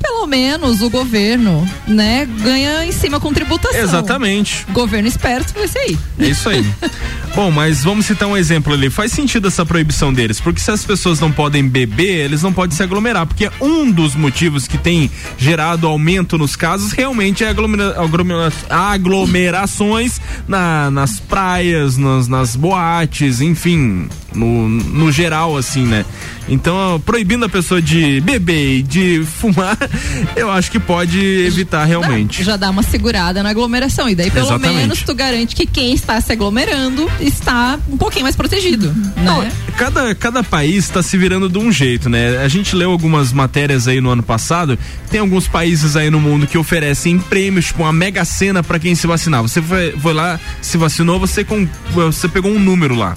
[0.00, 3.80] Pelo menos o governo, né, ganha em cima com tributação.
[3.80, 4.64] Exatamente.
[4.70, 5.98] Governo esperto vai ser aí.
[6.18, 6.64] É isso aí.
[7.34, 8.90] Bom, mas vamos citar um exemplo ali.
[8.90, 12.76] Faz sentido essa proibição deles, porque se as pessoas não podem beber, eles não podem
[12.76, 18.00] se aglomerar, porque um dos motivos que tem gerado aumento nos casos realmente é aglomera,
[18.00, 26.04] aglomera, aglomerações na, nas praias, nas, nas boates, enfim, no, no geral, assim, né?
[26.48, 29.76] Então, proibindo a pessoa de beber e de fumar,
[30.34, 32.42] eu acho que pode evitar realmente.
[32.42, 34.08] Já dá uma segurada na aglomeração.
[34.08, 34.80] E daí, pelo Exatamente.
[34.80, 38.92] menos, tu garante que quem está se aglomerando está um pouquinho mais protegido.
[38.92, 39.52] Né?
[39.76, 42.38] Cada, cada país está se virando de um jeito, né?
[42.38, 44.78] A gente leu algumas matérias aí no ano passado.
[45.10, 48.94] Tem alguns países aí no mundo que oferecem prêmios, tipo uma mega cena para quem
[48.94, 49.42] se vacinar.
[49.42, 53.14] Você foi, foi lá, se vacinou, você, com, você pegou um número lá.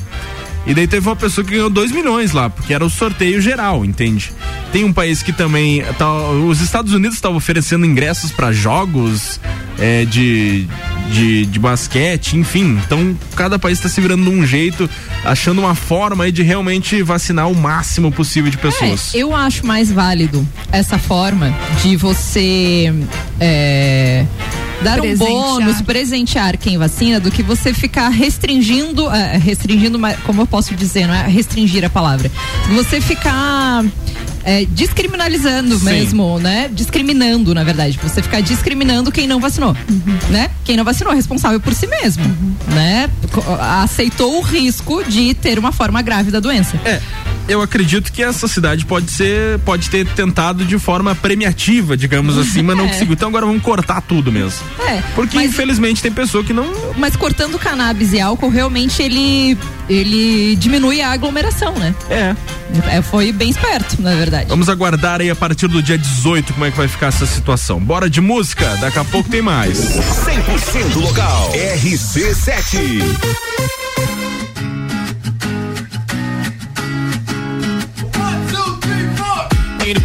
[0.65, 3.83] E daí teve uma pessoa que ganhou 2 milhões lá, porque era o sorteio geral,
[3.83, 4.31] entende?
[4.71, 5.83] Tem um país que também.
[5.97, 9.39] Tá, os Estados Unidos estavam oferecendo ingressos para jogos
[9.79, 10.67] é, de,
[11.11, 12.79] de, de basquete, enfim.
[12.85, 14.89] Então, cada país está se virando de um jeito,
[15.25, 19.13] achando uma forma aí de realmente vacinar o máximo possível de pessoas.
[19.13, 22.93] É, eu acho mais válido essa forma de você
[23.39, 24.25] é,
[24.83, 30.47] dar um bônus, presentear quem vacina, do que você ficar restringindo, é, restringindo, como eu
[30.47, 32.31] posso dizer, não é restringir a palavra.
[32.75, 33.83] Você ficar
[34.43, 35.85] é, descriminalizando Sim.
[35.85, 36.69] mesmo, né?
[36.73, 37.99] Discriminando, na verdade.
[38.01, 39.75] Você ficar discriminando quem não vacinou,
[40.29, 40.49] né?
[40.63, 42.23] Quem não vacinou é responsável por si mesmo,
[42.69, 43.09] né?
[43.31, 46.79] Co- Aceitou o risco de ter uma forma grave da doença.
[46.85, 46.99] É,
[47.51, 52.61] eu acredito que essa cidade pode ser, pode ter tentado de forma premiativa, digamos assim,
[52.61, 52.87] mas não É.
[52.89, 53.13] conseguiu.
[53.13, 54.59] Então agora vamos cortar tudo mesmo.
[54.87, 56.65] É, Porque infelizmente tem pessoa que não.
[56.97, 59.57] Mas cortando cannabis e álcool, realmente ele,
[59.89, 61.93] ele diminui a aglomeração, né?
[62.09, 62.35] É.
[63.01, 64.45] Foi bem esperto, na verdade.
[64.47, 67.79] Vamos aguardar aí a partir do dia 18 como é que vai ficar essa situação.
[67.79, 69.77] Bora de música, daqui a pouco tem mais.
[69.77, 71.51] 100% local.
[71.53, 73.01] RC7.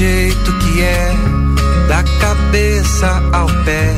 [0.00, 1.12] jeito que é,
[1.86, 3.94] da cabeça ao pé,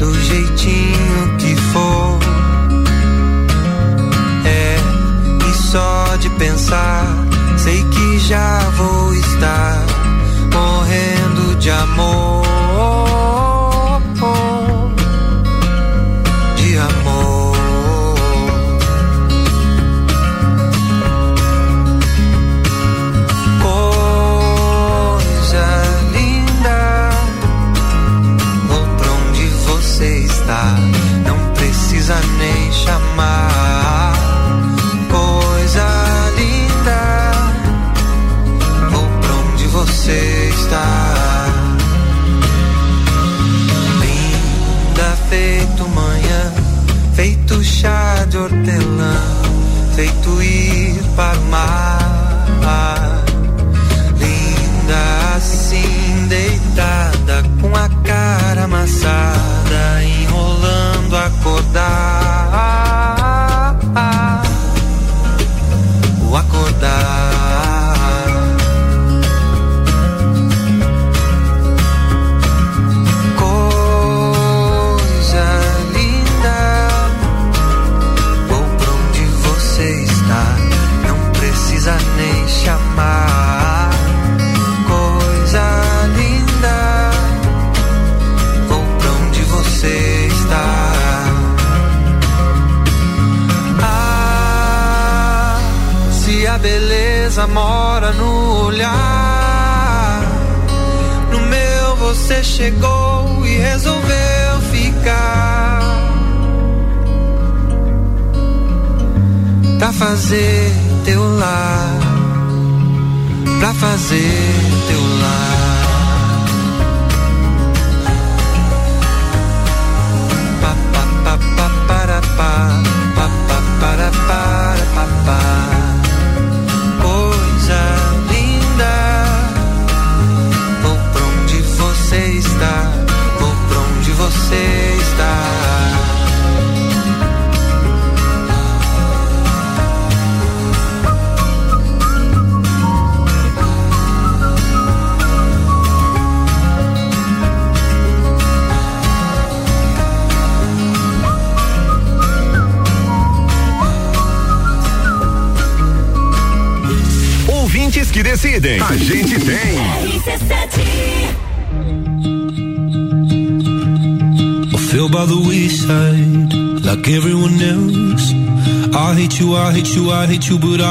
[0.00, 2.18] do jeitinho que for.
[4.44, 4.76] É,
[5.48, 7.06] e só de pensar,
[7.56, 9.80] sei que já vou estar
[10.52, 12.63] morrendo de amor.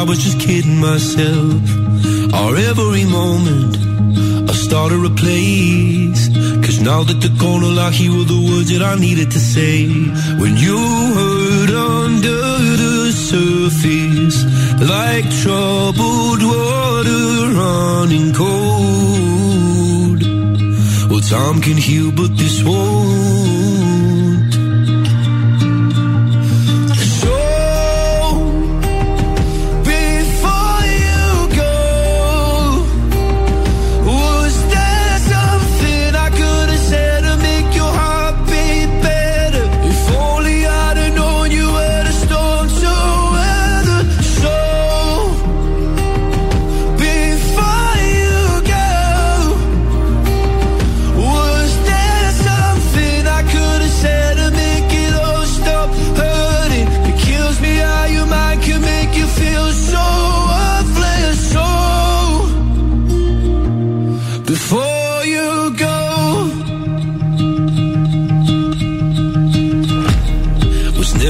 [0.03, 1.63] I was just kidding myself.
[2.35, 3.77] Or every moment
[4.51, 6.27] I started a place.
[6.65, 9.87] Cause now that the corner lock, here were the words that I needed to say.
[10.41, 10.77] When you
[11.19, 12.41] heard under
[12.83, 14.43] the surface,
[14.93, 17.23] like troubled water
[17.61, 20.21] running cold.
[21.09, 22.35] Well, time can heal, but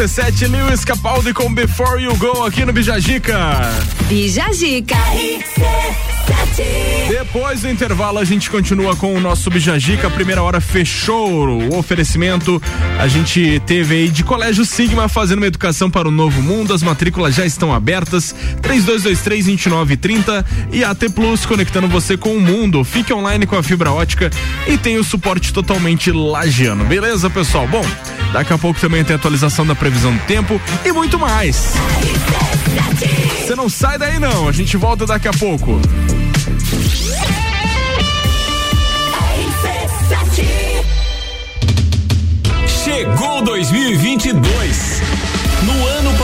[0.00, 3.70] RC7 Lewis Capaldi com Before You Go aqui no Bijagica.
[4.08, 4.96] Bijagica.
[7.06, 10.06] Depois do intervalo a gente continua com o nosso Bijagica.
[10.06, 12.62] A primeira hora fechou o oferecimento.
[12.98, 16.72] A gente teve aí de Colégio Sigma fazendo uma educação para o novo mundo.
[16.72, 18.34] As matrículas já estão abertas.
[18.62, 22.84] 3223-2930 e AT Plus conectando você com o mundo.
[22.84, 24.30] Fique online com a fibra ótica
[24.66, 26.86] e tem o suporte totalmente lagiano.
[26.86, 27.68] Beleza, pessoal?
[27.68, 27.84] Bom,
[28.32, 31.74] daqui a pouco também tem atualização da previsão do tempo e muito mais.
[33.40, 35.80] Você não sai daí não, a gente volta daqui a pouco.
[42.84, 45.09] Chegou 2022.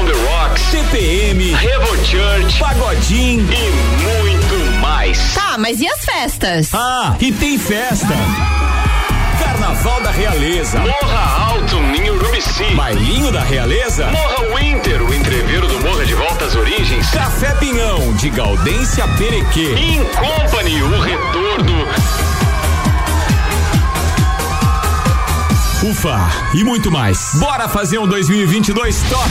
[0.00, 3.70] Terção The Rocks, CPM, Revo Church, Pagodinho e
[4.02, 5.34] muito mais.
[5.34, 6.70] Tá, mas e as festas?
[6.72, 8.14] Ah, e tem festa.
[9.42, 10.80] Carnaval da Realeza.
[10.80, 12.74] Morra Alto Ninho Urubici.
[12.74, 14.06] Bailinho da Realeza.
[14.06, 17.10] Morra Winter, o entreveiro do Morra de Volta às Origens.
[17.10, 19.74] Café Pinhão, de Gaudência Perequê.
[19.74, 21.86] In Company, o retorno.
[25.82, 27.36] Ufa, e muito mais.
[27.38, 29.30] Bora fazer um 2022 top.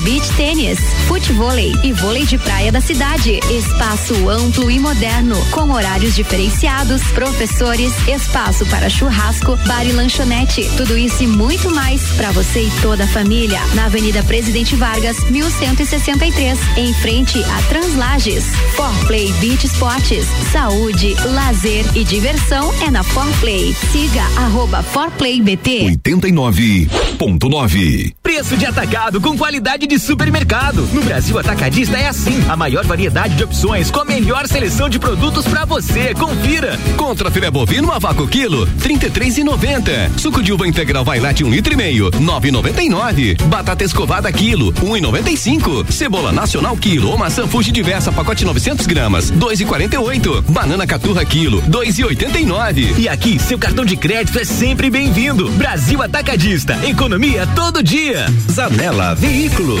[0.01, 3.39] beach tênis, futevôlei e vôlei de praia da cidade.
[3.51, 10.69] Espaço amplo e moderno, com horários diferenciados, professores, espaço para churrasco, bar e lanchonete.
[10.77, 13.59] Tudo isso e muito mais para você e toda a família.
[13.75, 18.45] Na Avenida Presidente Vargas, 1163, em frente a Translages.
[18.75, 23.75] Forplay Beach Sports, saúde, lazer e diversão é na Forplay.
[23.91, 25.97] Siga arroba ForplayBT.
[26.03, 28.13] 89.9.
[28.21, 30.87] Preço de atacado com qualidade de supermercado.
[30.93, 32.43] No Brasil Atacadista é assim.
[32.47, 36.13] A maior variedade de opções com a melhor seleção de produtos pra você.
[36.13, 36.77] Confira.
[36.97, 40.19] Contra filé bovino a vácuo quilo, 33,90.
[40.19, 43.41] Suco de uva integral vai um litro e meio, 9,99.
[43.43, 45.91] Batata escovada quilo, 1,95.
[45.91, 50.41] Cebola nacional quilo ou maçã Fuji diversa pacote 900 gramas, 2,48.
[50.49, 52.97] Banana caturra quilo, 2,89.
[52.99, 55.49] E aqui, seu cartão de crédito é sempre bem-vindo.
[55.51, 56.77] Brasil Atacadista.
[56.85, 58.25] Economia todo dia.
[58.51, 59.80] Zanela Veículos.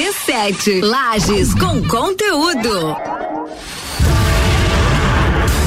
[0.00, 0.80] RC7.
[0.82, 2.96] Lages com conteúdo.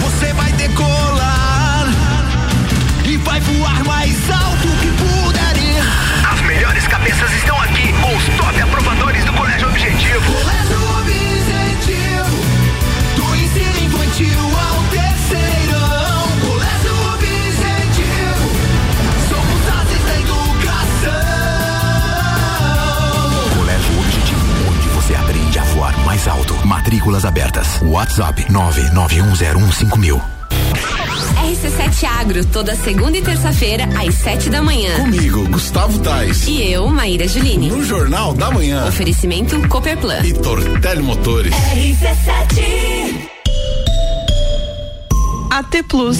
[0.01, 1.87] Você vai decolar
[3.05, 3.82] e vai voar
[26.23, 26.53] mais alto.
[26.65, 27.81] Matrículas abertas.
[27.81, 30.21] WhatsApp 991015000.
[31.43, 34.95] RC7 Agro, toda segunda e terça-feira, às sete da manhã.
[34.95, 36.47] Comigo, Gustavo Tais.
[36.47, 37.69] E eu, Maíra Juline.
[37.69, 38.87] No Jornal da Manhã.
[38.87, 40.21] Oferecimento Cooperplan.
[40.23, 41.53] E Tortelli Motores.
[41.53, 43.29] RC7.
[45.51, 46.17] AT Plus.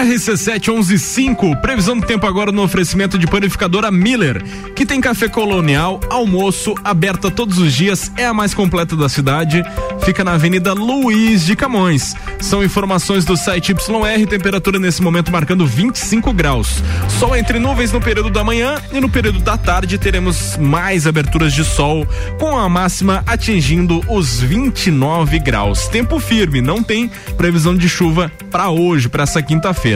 [0.00, 4.42] RC7115, previsão do tempo agora no oferecimento de panificadora Miller,
[4.74, 9.62] que tem café colonial, almoço, aberta todos os dias, é a mais completa da cidade,
[10.02, 12.14] fica na Avenida Luiz de Camões.
[12.40, 16.82] São informações do site YR, temperatura nesse momento marcando 25 graus.
[17.18, 21.52] Sol entre nuvens no período da manhã e no período da tarde teremos mais aberturas
[21.52, 22.06] de sol,
[22.38, 25.88] com a máxima atingindo os 29 graus.
[25.88, 29.89] Tempo firme, não tem previsão de chuva para hoje, para essa quinta-feira.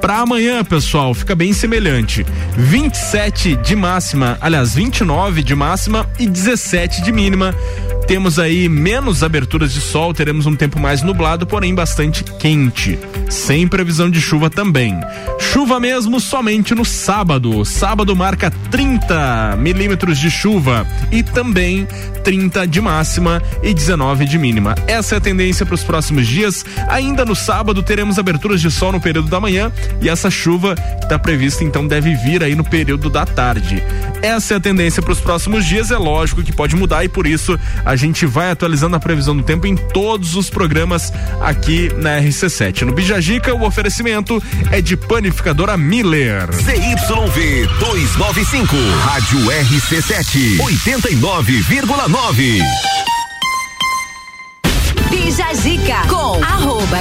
[0.00, 2.24] Para amanhã, pessoal, fica bem semelhante.
[2.56, 7.54] 27 de máxima, aliás, 29 de máxima e 17 de mínima.
[8.10, 12.98] Temos aí menos aberturas de sol, teremos um tempo mais nublado, porém bastante quente.
[13.28, 14.98] Sem previsão de chuva também.
[15.38, 17.64] Chuva mesmo somente no sábado.
[17.64, 21.86] Sábado marca 30 milímetros de chuva e também
[22.24, 24.74] 30 de máxima e 19 de mínima.
[24.88, 26.64] Essa é a tendência para os próximos dias.
[26.88, 29.70] Ainda no sábado teremos aberturas de sol no período da manhã
[30.02, 33.80] e essa chuva que está prevista então deve vir aí no período da tarde.
[34.20, 35.92] Essa é a tendência para os próximos dias.
[35.92, 39.42] É lógico que pode mudar e por isso a gente vai atualizando a previsão do
[39.42, 42.82] tempo em todos os programas aqui na RC7.
[42.82, 46.50] No Bijagica, o oferecimento é de panificadora Miller.
[46.50, 48.74] ZYV 295,
[49.04, 53.19] Rádio RC7, 89,9.
[55.54, 56.98] Zica com arroba.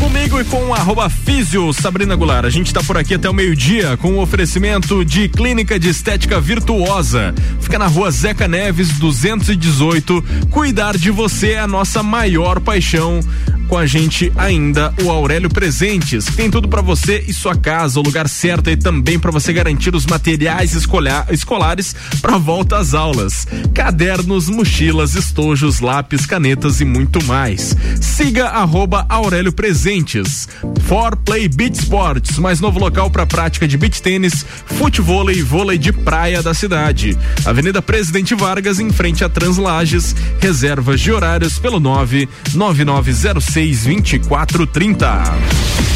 [0.00, 2.44] Comigo e com arroba Físio Sabrina Goulart.
[2.44, 6.40] A gente tá por aqui até o meio-dia com o oferecimento de Clínica de Estética
[6.40, 7.34] Virtuosa.
[7.60, 10.24] Fica na rua Zeca Neves 218.
[10.50, 13.20] Cuidar de você é a nossa maior paixão.
[13.68, 16.26] Com a gente ainda o Aurélio Presentes.
[16.26, 19.92] Tem tudo para você e sua casa, o lugar certo e também para você garantir
[19.94, 23.44] os materiais escolar, escolares para volta às aulas.
[23.74, 27.74] Cadernos, mochilas, estojos, lápis, canetas e muito mais.
[27.98, 30.46] Siga arroba Aurélio Presentes.
[30.82, 35.78] For Play Beach Sports, mais novo local para prática de beach tênis, futebol e vôlei
[35.78, 37.16] de praia da cidade.
[37.46, 40.14] Avenida Presidente Vargas, em frente a Translages.
[40.38, 45.95] Reservas de horários pelo 99906 2430.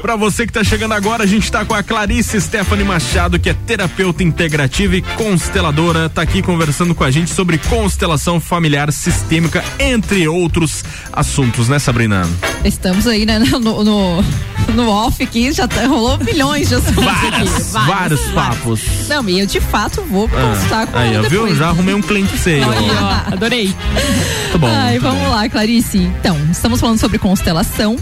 [0.00, 3.50] Pra você que tá chegando agora, a gente tá com a Clarice Stephanie Machado, que
[3.50, 9.62] é terapeuta integrativa e consteladora, tá aqui conversando com a gente sobre constelação familiar sistêmica,
[9.78, 10.82] entre outros
[11.12, 12.26] assuntos, né, Sabrina?
[12.64, 14.24] Estamos aí, né, no, no,
[14.74, 17.86] no off aqui, já tá- rolou milhões de assuntos Vários, aqui.
[17.86, 18.80] vários papos.
[19.08, 21.54] Não, e eu de fato vou consultar com Ah, aí, viu?
[21.54, 22.60] Já arrumei um cliente seu.
[23.30, 23.74] Adorei.
[24.52, 24.66] Tá bom.
[24.66, 25.30] Ai, tá vamos bom.
[25.30, 25.98] lá, Clarice.
[25.98, 27.96] Então, estamos falando sobre constelação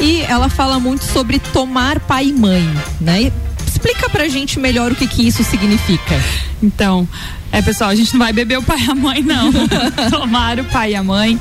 [0.00, 2.68] e ela fala muito sobre tomar pai e mãe,
[3.00, 3.32] né?
[3.66, 6.20] Explica pra gente melhor o que que isso significa.
[6.62, 7.08] Então,
[7.52, 9.52] é pessoal, a gente não vai beber o pai e a mãe, não.
[10.10, 11.38] Tomar o pai e a mãe,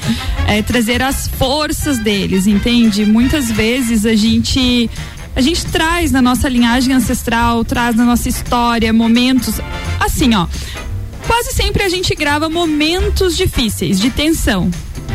[0.48, 3.06] é trazer as forças deles, entende?
[3.06, 4.90] Muitas vezes a gente
[5.36, 9.60] a gente traz na nossa linhagem ancestral, traz na nossa história momentos
[10.00, 10.48] assim, ó.
[11.26, 14.70] Quase sempre a gente grava momentos difíceis, de tensão.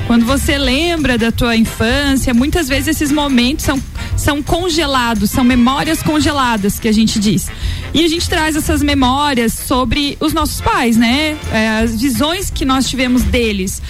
[0.07, 3.83] Quando você lembra da tua infância, muitas vezes esses momentos são,
[4.17, 7.51] são congelados, são memórias congeladas que a gente diz.
[7.93, 11.37] E a gente traz essas memórias sobre os nossos pais, né?
[11.53, 13.83] É, as visões que nós tivemos deles.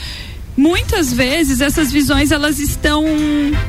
[0.58, 3.04] Muitas vezes essas visões elas estão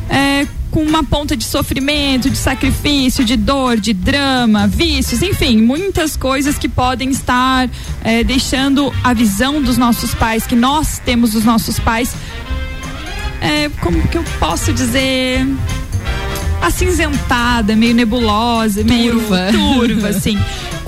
[0.09, 6.17] é, com uma ponta de sofrimento, de sacrifício, de dor, de drama, vícios, enfim, muitas
[6.17, 7.69] coisas que podem estar
[8.03, 12.11] é, deixando a visão dos nossos pais, que nós temos dos nossos pais,
[13.39, 15.45] é, como que eu posso dizer?
[16.61, 19.21] acinzentada, meio nebulosa, meio
[19.51, 20.37] turva, assim.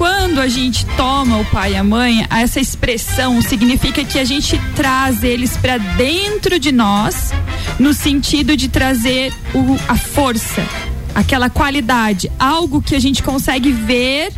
[0.02, 4.60] Quando a gente toma o pai e a mãe, essa expressão significa que a gente
[4.76, 7.32] traz eles para dentro de nós,
[7.78, 10.66] no sentido de trazer o- a força,
[11.14, 14.34] aquela qualidade, algo que a gente consegue ver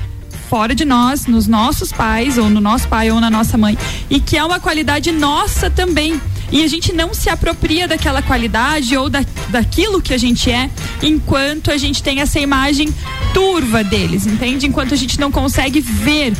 [0.49, 3.77] fora de nós, nos nossos pais, ou no nosso pai ou na nossa mãe,
[4.09, 6.19] e que é uma qualidade nossa também.
[6.51, 10.69] E a gente não se apropria daquela qualidade ou da, daquilo que a gente é,
[11.01, 12.93] enquanto a gente tem essa imagem
[13.33, 14.67] turva deles, entende?
[14.67, 16.33] Enquanto a gente não consegue ver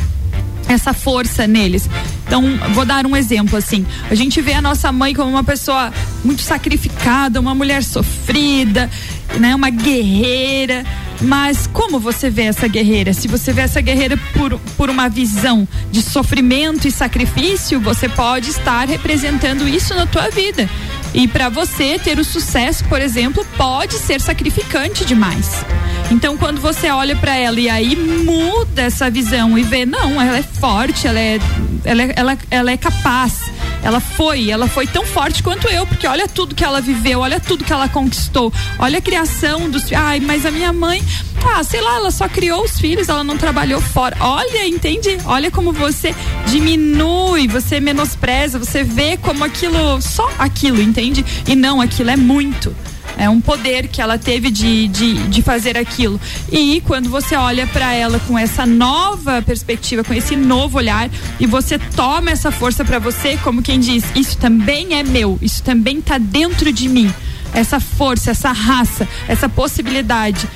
[0.68, 1.88] essa força neles.
[2.26, 2.42] Então,
[2.72, 3.84] vou dar um exemplo assim.
[4.10, 5.92] A gente vê a nossa mãe como uma pessoa
[6.24, 8.90] muito sacrificada, uma mulher sofrida,
[9.38, 10.84] né, uma guerreira.
[11.20, 13.12] Mas como você vê essa guerreira?
[13.12, 18.50] Se você vê essa guerreira por, por uma visão de sofrimento e sacrifício, você pode
[18.50, 20.68] estar representando isso na tua vida.
[21.14, 25.64] E para você ter o sucesso, por exemplo, pode ser sacrificante demais.
[26.10, 30.38] Então, quando você olha para ela e aí muda essa visão e vê, não, ela
[30.38, 31.38] é forte, ela é,
[31.84, 33.53] ela é, ela, ela é capaz.
[33.84, 37.38] Ela foi, ela foi tão forte quanto eu, porque olha tudo que ela viveu, olha
[37.38, 39.92] tudo que ela conquistou, olha a criação dos.
[39.92, 41.02] Ai, mas a minha mãe,
[41.46, 44.16] ah, sei lá, ela só criou os filhos, ela não trabalhou fora.
[44.20, 45.18] Olha, entende?
[45.26, 46.14] Olha como você
[46.46, 51.22] diminui, você menospreza, você vê como aquilo, só aquilo, entende?
[51.46, 52.74] E não, aquilo é muito.
[53.16, 56.20] É um poder que ela teve de, de, de fazer aquilo.
[56.50, 61.08] E quando você olha para ela com essa nova perspectiva, com esse novo olhar,
[61.38, 65.62] e você toma essa força para você, como quem diz, isso também é meu, isso
[65.62, 67.12] também tá dentro de mim.
[67.52, 70.48] Essa força, essa raça, essa possibilidade.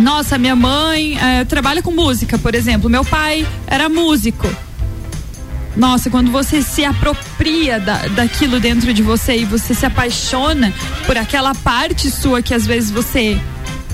[0.00, 2.90] Nossa, minha mãe eh, trabalha com música, por exemplo.
[2.90, 4.46] Meu pai era músico.
[5.76, 10.72] Nossa, quando você se apropria da, daquilo dentro de você e você se apaixona
[11.06, 13.38] por aquela parte sua que às vezes você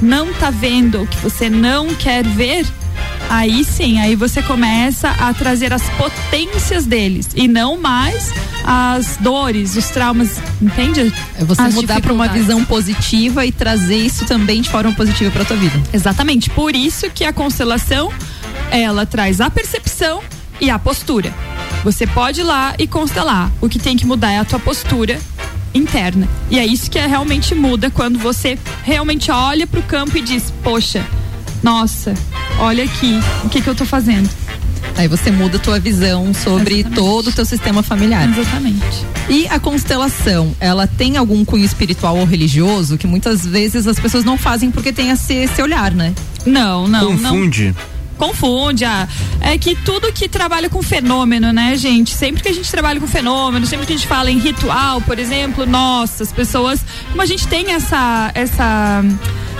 [0.03, 2.67] não tá vendo, ou que você não quer ver,
[3.29, 8.31] aí sim, aí você começa a trazer as potências deles e não mais
[8.65, 11.13] as dores, os traumas, entende?
[11.39, 15.31] É você As mudar para uma visão positiva e trazer isso também de forma positiva
[15.31, 15.81] para tua vida.
[15.93, 16.51] Exatamente.
[16.51, 18.13] Por isso que a constelação
[18.71, 20.23] ela traz a percepção
[20.61, 21.33] e a postura.
[21.83, 23.51] Você pode ir lá e constelar.
[23.61, 25.19] O que tem que mudar é a tua postura
[25.75, 26.29] interna.
[26.51, 30.21] E é isso que é, realmente muda quando você realmente olha para o campo e
[30.21, 31.05] diz: Poxa,
[31.63, 32.15] nossa,
[32.59, 34.29] olha aqui, o que, que eu tô fazendo?
[34.97, 38.29] Aí você muda a tua visão sobre todo o teu sistema familiar.
[38.29, 39.07] Exatamente.
[39.29, 44.25] E a constelação, ela tem algum cunho espiritual ou religioso que muitas vezes as pessoas
[44.25, 46.13] não fazem porque tem esse, esse olhar, né?
[46.45, 47.33] Não, não, não.
[48.21, 48.85] Confunde.
[48.85, 49.09] Ah,
[49.41, 52.11] é que tudo que trabalha com fenômeno, né, gente?
[52.11, 55.19] Sempre que a gente trabalha com fenômeno, sempre que a gente fala em ritual, por
[55.19, 56.85] exemplo, nossa, as pessoas.
[57.09, 58.31] Como a gente tem essa.
[58.35, 59.03] essa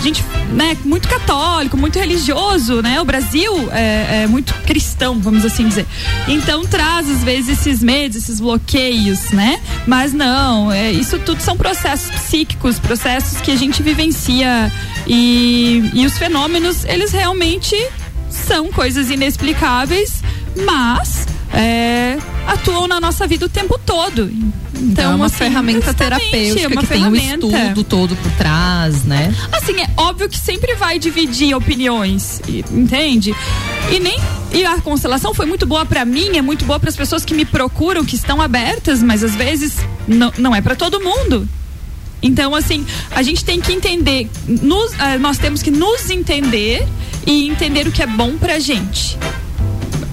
[0.03, 3.01] gente, né, muito católico, muito religioso, né?
[3.01, 5.87] O Brasil é, é muito cristão, vamos assim dizer.
[6.29, 9.59] Então traz às vezes esses medos, esses bloqueios, né?
[9.87, 14.71] Mas não, é, isso tudo são processos psíquicos, processos que a gente vivencia
[15.07, 17.75] e, e os fenômenos, eles realmente
[18.31, 20.23] são coisas inexplicáveis,
[20.65, 22.17] mas é,
[22.47, 24.31] atuam na nossa vida o tempo todo.
[24.83, 27.47] Então, é uma assim, ferramenta terapêutica é uma que tem o ferramenta.
[27.47, 29.35] estudo todo por trás, né?
[29.53, 32.41] Assim, é óbvio que sempre vai dividir opiniões,
[32.71, 33.35] entende?
[33.91, 34.19] E nem
[34.53, 37.35] e a constelação foi muito boa pra mim, é muito boa para as pessoas que
[37.35, 39.75] me procuram, que estão abertas, mas às vezes
[40.09, 41.47] não, não é pra todo mundo.
[42.23, 46.87] Então, assim, a gente tem que entender, nos- ah, nós temos que nos entender
[47.27, 49.19] e entender o que é bom pra gente.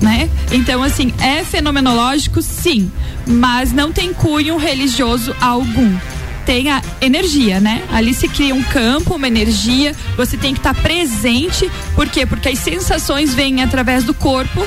[0.02, 0.30] Né?
[0.52, 2.92] Então, assim, é fenomenológico, sim,
[3.26, 5.98] mas não tem cunho religioso algum.
[6.46, 7.84] Tem a energia, né?
[7.92, 12.26] Ali se cria um campo, uma energia, você tem que estar presente, por quê?
[12.26, 14.66] Porque as sensações vêm através do corpo.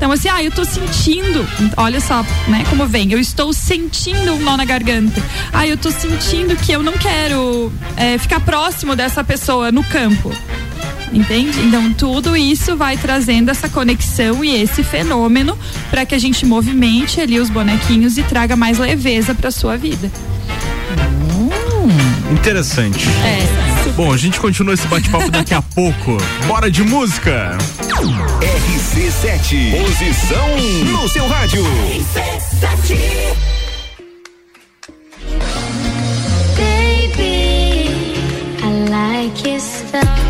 [0.00, 1.46] Então, assim, ah, eu tô sentindo,
[1.76, 5.22] olha só, né, como vem, eu estou sentindo um nó na garganta.
[5.52, 10.32] Ah, eu tô sentindo que eu não quero é, ficar próximo dessa pessoa no campo.
[11.12, 11.58] Entende?
[11.60, 15.58] Então tudo isso vai trazendo essa conexão e esse fenômeno
[15.90, 20.10] para que a gente movimente ali os bonequinhos e traga mais leveza para sua vida.
[22.30, 23.08] Interessante.
[23.24, 23.90] É.
[23.96, 26.16] Bom, a gente continua esse bate-papo daqui a pouco.
[26.46, 27.58] Bora de música.
[28.40, 30.56] RC7, posição
[30.92, 31.64] no seu rádio.
[36.56, 38.14] Baby,
[38.62, 40.29] I like your style.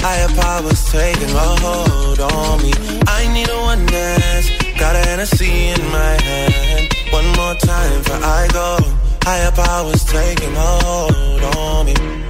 [0.00, 2.72] Higher powers taking hold on me.
[3.06, 4.48] I need a one dance,
[4.78, 6.94] got an ecstasy in my hand.
[7.10, 8.78] One more time before I go,
[9.22, 12.27] higher powers taking hold on me.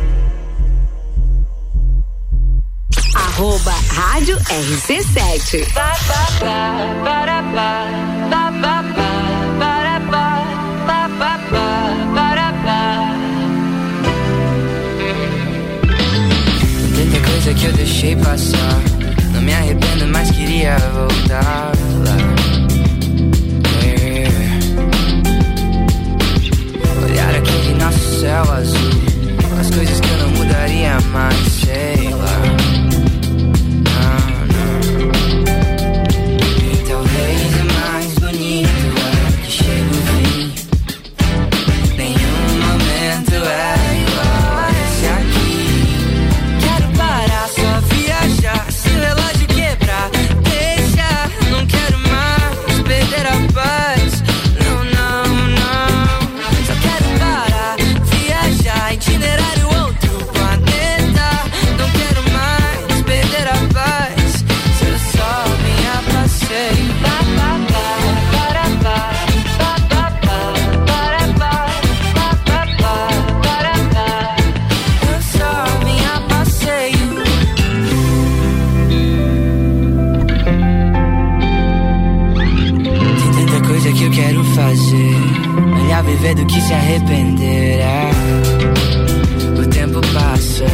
[3.19, 5.67] Arroba Rádio RC7.
[16.95, 18.81] Tanta coisa que eu deixei passar.
[19.33, 21.73] Não me arrependo, mas queria voltar
[22.05, 22.17] lá.
[23.85, 24.29] É.
[27.05, 28.91] Olhar aquele nosso céu azul.
[29.61, 31.58] As coisas que eu não mudaria mais,
[86.69, 87.81] se arrepender.
[87.81, 88.11] é.
[89.59, 90.67] O tempo passa.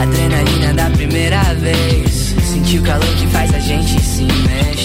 [0.00, 2.34] Adrenalina da primeira vez.
[2.42, 4.77] Sentir o calor que faz a gente se mexer.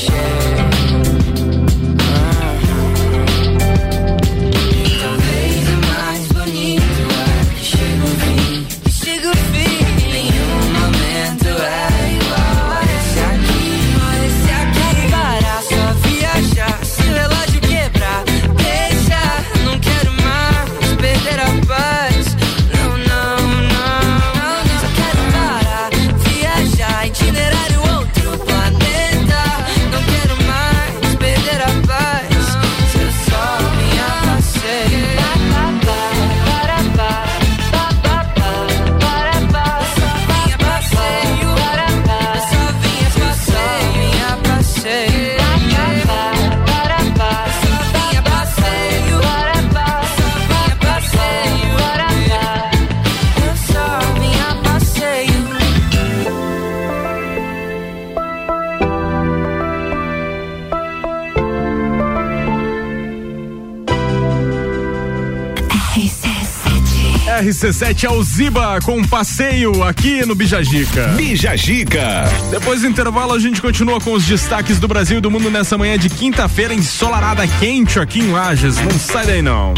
[67.64, 71.08] RC7 Alziba com um passeio aqui no Bijagica.
[71.16, 72.30] Bijagica.
[72.52, 75.78] Depois do intervalo, a gente continua com os destaques do Brasil e do mundo nessa
[75.78, 78.76] manhã de quinta-feira, ensolarada quente aqui em Lages.
[78.76, 79.74] Não sai daí não.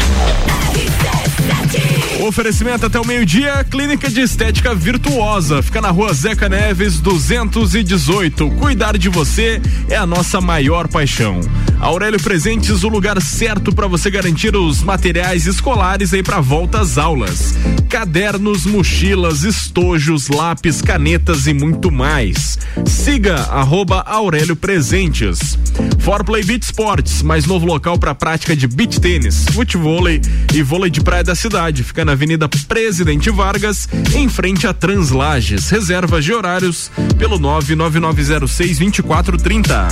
[2.18, 5.62] RC7 Oferecimento até o meio-dia, Clínica de Estética Virtuosa.
[5.62, 8.50] Fica na rua Zeca Neves, 218.
[8.50, 11.40] Cuidar de você é a nossa maior paixão.
[11.80, 16.96] Aurélio Presentes, o lugar certo para você garantir os materiais escolares aí para volta às
[16.96, 17.54] aulas.
[17.88, 22.58] Cadernos, mochilas, estojos, lápis, canetas e muito mais.
[22.86, 25.58] Siga arroba Aurélio Presentes.
[26.00, 30.20] Forplay Beach Sports, mais novo local para prática de beach tênis, futevôlei
[30.54, 31.84] e vôlei de praia da cidade.
[31.84, 35.68] Fica na Avenida Presidente Vargas, em frente a Translages.
[35.68, 39.88] Reservas de horários pelo 99906 2430.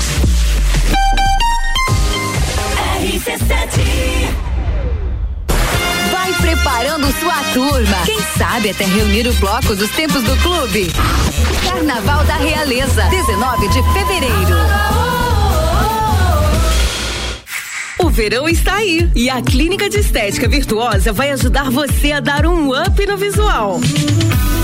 [6.12, 8.04] Vai preparando sua turma.
[8.04, 10.92] Quem sabe até reunir o bloco dos tempos do clube.
[11.66, 14.56] Carnaval da Realeza, 19 de fevereiro.
[17.98, 22.44] O verão está aí e a Clínica de Estética Virtuosa vai ajudar você a dar
[22.44, 23.80] um up no visual.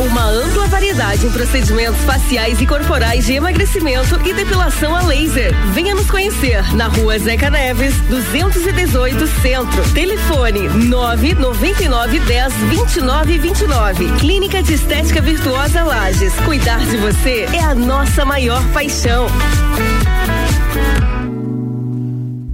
[0.01, 5.55] Uma ampla variedade em procedimentos faciais e corporais de emagrecimento e depilação a laser.
[5.75, 9.93] Venha nos conhecer na rua Zeca Neves, 218 Centro.
[9.93, 14.13] Telefone 999 10 29 29.
[14.19, 16.33] Clínica de Estética Virtuosa Lages.
[16.47, 19.27] Cuidar de você é a nossa maior paixão.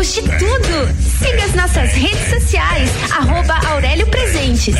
[0.00, 0.88] De tudo.
[0.98, 4.74] Siga as nossas redes sociais, arroba Aurélio Presentes.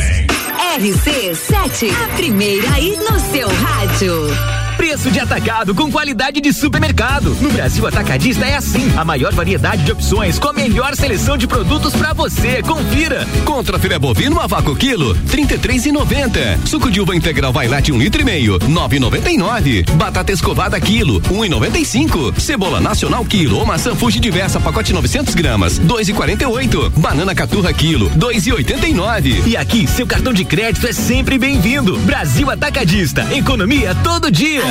[0.79, 4.60] RC7, a primeira aí no seu rádio.
[4.81, 7.37] Preço de atacado com qualidade de supermercado.
[7.39, 8.91] No Brasil Atacadista é assim.
[8.97, 12.63] A maior variedade de opções com a melhor seleção de produtos pra você.
[12.63, 13.27] Confira.
[13.45, 16.65] Contra filé bovino a vácuo quilo, 33,90.
[16.65, 19.87] Suco de uva integral vai um litro e meio, 9,99.
[19.91, 22.39] Batata escovada quilo, 1,95.
[22.39, 26.89] Cebola nacional quilo ou maçã fuji diversa pacote 900 gramas, 2,48.
[26.97, 29.45] Banana caturra quilo, 2,89.
[29.45, 31.99] E aqui, seu cartão de crédito é sempre bem-vindo.
[31.99, 33.27] Brasil Atacadista.
[33.31, 34.70] Economia todo dia.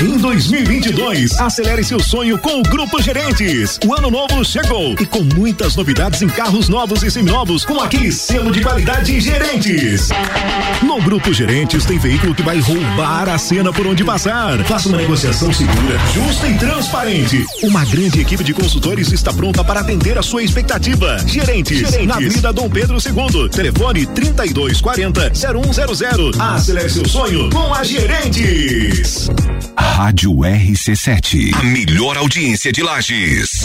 [0.00, 3.78] Em 2022, acelere seu sonho com o Grupo Gerentes.
[3.84, 8.12] O ano novo chegou e com muitas novidades em carros novos e seminovos com aquele
[8.12, 10.10] selo de qualidade Gerentes.
[10.82, 14.62] No Grupo Gerentes tem veículo que vai roubar a cena por onde passar.
[14.64, 17.44] Faça uma negociação segura, justa e transparente.
[17.62, 21.18] Uma grande equipe de consultores está pronta para atender a sua expectativa.
[21.26, 22.06] Gerentes, Gerentes.
[22.06, 23.48] na Avenida Dom Pedro II.
[23.48, 26.40] Telefone 3240 0100.
[26.40, 29.30] Acelere seu sonho com a Gerentes.
[29.94, 31.54] Rádio RC7.
[31.54, 33.62] A melhor audiência de Lages.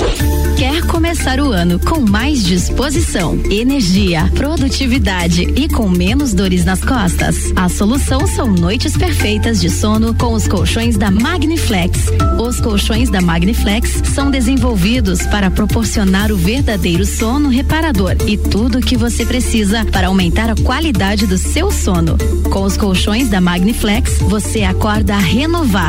[0.55, 7.51] Quer começar o ano com mais disposição, energia, produtividade e com menos dores nas costas?
[7.55, 11.97] A solução são noites perfeitas de sono com os colchões da Magniflex.
[12.39, 18.81] Os colchões da Magniflex são desenvolvidos para proporcionar o verdadeiro sono reparador e tudo o
[18.81, 22.17] que você precisa para aumentar a qualidade do seu sono.
[22.51, 25.88] Com os colchões da Magniflex, você acorda renovado,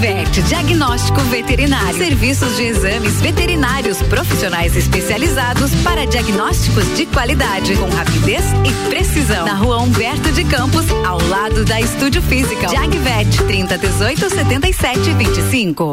[0.00, 1.98] Jagvet, diagnóstico veterinário.
[1.98, 9.44] Serviços de exames veterinários profissionais especializados para diagnósticos de qualidade, com rapidez e precisão.
[9.44, 12.66] Na rua Humberto de Campos, ao lado da Estúdio Física.
[12.68, 15.92] Jagvet, 30 18 77 25.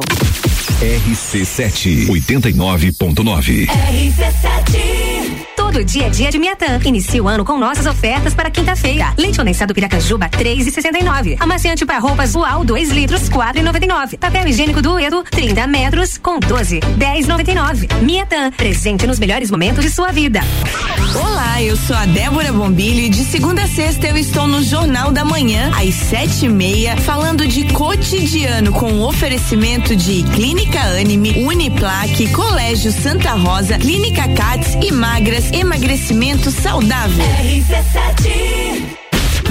[0.80, 3.68] RC7 89.9.
[3.68, 6.80] RC7 Todo dia é dia de Miatã.
[6.86, 9.14] Inicie o ano com nossas ofertas para quinta-feira.
[9.18, 11.36] Leite condensado Piracanjuba, 3,69.
[11.42, 14.18] Amaciante para roupas Ual, 2 litros, 4,99.
[14.18, 18.02] Papel higiênico Dueto, 30 metros, com 12, 10,99.
[18.02, 20.40] Miatã, presente nos melhores momentos de sua vida.
[21.14, 25.12] Olá, eu sou a Débora Bombilho e de segunda a sexta eu estou no Jornal
[25.12, 32.32] da Manhã, às sete e meia, falando de cotidiano com oferecimento de Clínica Anime, Uniplaque,
[32.32, 37.26] Colégio Santa Rosa, Clínica Cats e Magras, emagrecimento saudável.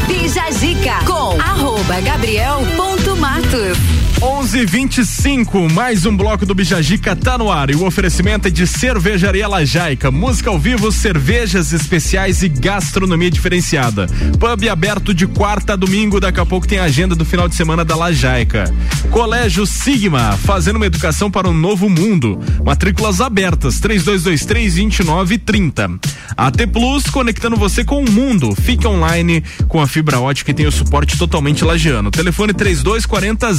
[0.06, 4.05] Bija Zica com arroba gabriel.matos.
[4.20, 9.47] 11:25 mais um bloco do Bijagica tá no ar e o oferecimento é de Cervejaria
[9.47, 14.06] Lajaica, música ao vivo, cervejas especiais e gastronomia diferenciada.
[14.38, 17.55] Pub aberto de quarta a domingo, daqui a pouco tem a agenda do final de
[17.55, 18.72] semana da Lajaica.
[19.10, 22.40] Colégio Sigma, fazendo uma educação para um novo mundo.
[22.64, 26.01] Matrículas abertas, 3223-2930.
[26.36, 28.55] AT Plus, conectando você com o mundo.
[28.55, 32.10] Fique online com a fibra ótica e tem o suporte totalmente lagiano.
[32.10, 33.52] Telefone 3240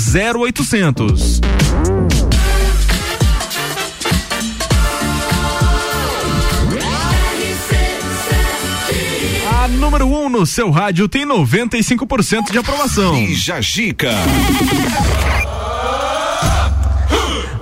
[0.51, 1.41] 0800.
[9.45, 13.13] A número 1 um no seu rádio tem 95% de aprovação.
[13.13, 14.11] Bija Gica.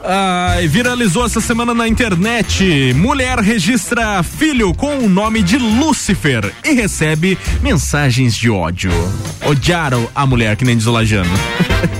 [0.04, 2.94] Ah, viralizou essa semana na internet.
[2.96, 8.92] Mulher registra filho com o nome de Lúcifer e recebe mensagens de ódio.
[9.44, 11.34] Odiaram a mulher, que nem diz o Lajano.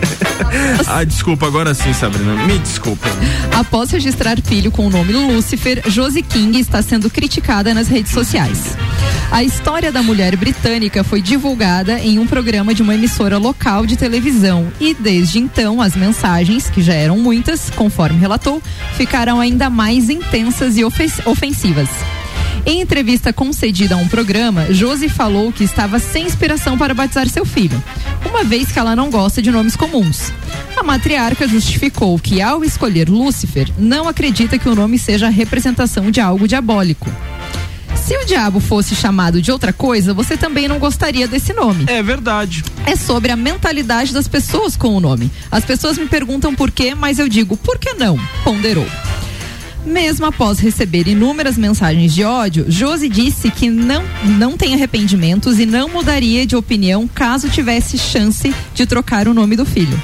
[0.88, 2.36] ah, desculpa, agora sim, Sabrina.
[2.46, 3.08] Me desculpa.
[3.54, 8.76] Após registrar filho com o nome Lúcifer, Josie King está sendo criticada nas redes sociais.
[9.32, 13.96] A história da mulher britânica foi divulgada em um programa de uma emissora local de
[13.98, 18.62] televisão e desde então as mensagens, que já eram muitas, conforme relatou,
[18.96, 21.90] ficaram ainda mais intensas e ofens- ofensivas.
[22.66, 27.46] Em entrevista concedida a um programa, Josie falou que estava sem inspiração para batizar seu
[27.46, 27.82] filho,
[28.28, 30.32] uma vez que ela não gosta de nomes comuns.
[30.76, 36.12] A matriarca justificou que, ao escolher Lúcifer, não acredita que o nome seja a representação
[36.12, 37.10] de algo diabólico.
[37.96, 41.86] Se o diabo fosse chamado de outra coisa, você também não gostaria desse nome.
[41.88, 42.64] É verdade.
[42.86, 45.32] É sobre a mentalidade das pessoas com o nome.
[45.50, 48.20] As pessoas me perguntam por quê, mas eu digo, por que não?
[48.44, 48.86] Ponderou.
[49.86, 55.66] Mesmo após receber inúmeras mensagens de ódio, Josi disse que não, não tem arrependimentos e
[55.66, 60.02] não mudaria de opinião caso tivesse chance de trocar o nome do filho.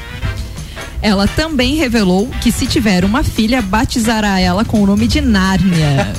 [1.03, 6.13] Ela também revelou que se tiver uma filha, batizará ela com o nome de Nárnia.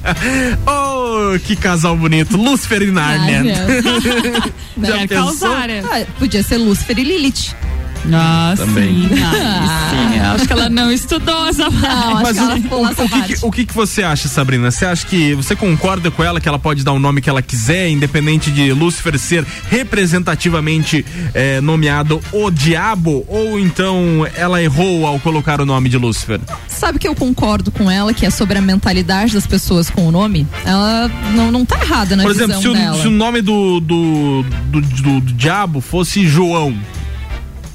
[0.66, 2.34] oh, que casal bonito.
[2.38, 3.42] Lúcifer e Nárnia.
[4.82, 5.06] Já Né?
[5.06, 5.52] pensou?
[5.52, 7.54] Ah, podia ser Lúcifer e Lilith.
[8.12, 9.08] Ah, Também.
[9.08, 9.22] sim.
[9.22, 10.18] Ah, sim.
[10.18, 12.22] Eu acho que ela não estudou essa parte.
[12.22, 14.70] Mas o, o- o que, que- o que que você acha, Sabrina?
[14.70, 17.42] Você acha que você concorda com ela que ela pode dar o nome que ela
[17.42, 21.04] quiser, independente de Lúcifer ser representativamente
[21.34, 23.24] eh, nomeado o diabo?
[23.28, 26.40] Ou então ela errou ao colocar o nome de Lúcifer?
[26.68, 30.10] Sabe que eu concordo com ela, que é sobre a mentalidade das pessoas com o
[30.12, 30.46] nome?
[30.64, 33.00] Ela não, não tá errada na Por exemplo, visão se o, dela.
[33.02, 36.74] se o nome do do, do, do- do diabo fosse João,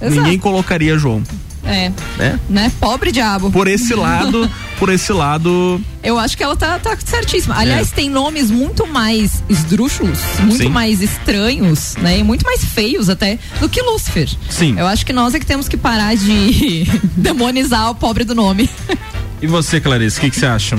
[0.02, 0.22] Exato.
[0.22, 1.24] ninguém colocaria João,
[1.64, 2.40] É, né?
[2.50, 2.72] né?
[2.80, 3.52] Pobre diabo.
[3.52, 4.50] Por esse lado,
[4.80, 7.56] por esse lado, Eu acho que ela tá, tá certíssima.
[7.58, 7.96] Aliás, É.
[7.96, 10.70] tem nomes muito mais esdrúxulos, muito Sim.
[10.70, 12.20] mais estranhos, né?
[12.20, 14.30] E muito mais feios até do que Lúcifer.
[14.50, 14.76] Sim.
[14.80, 16.86] Eu acho que nós é que temos que parar de
[17.18, 18.70] demonizar o pobre do nome.
[19.42, 20.78] E você, Clarice, o que que você acha?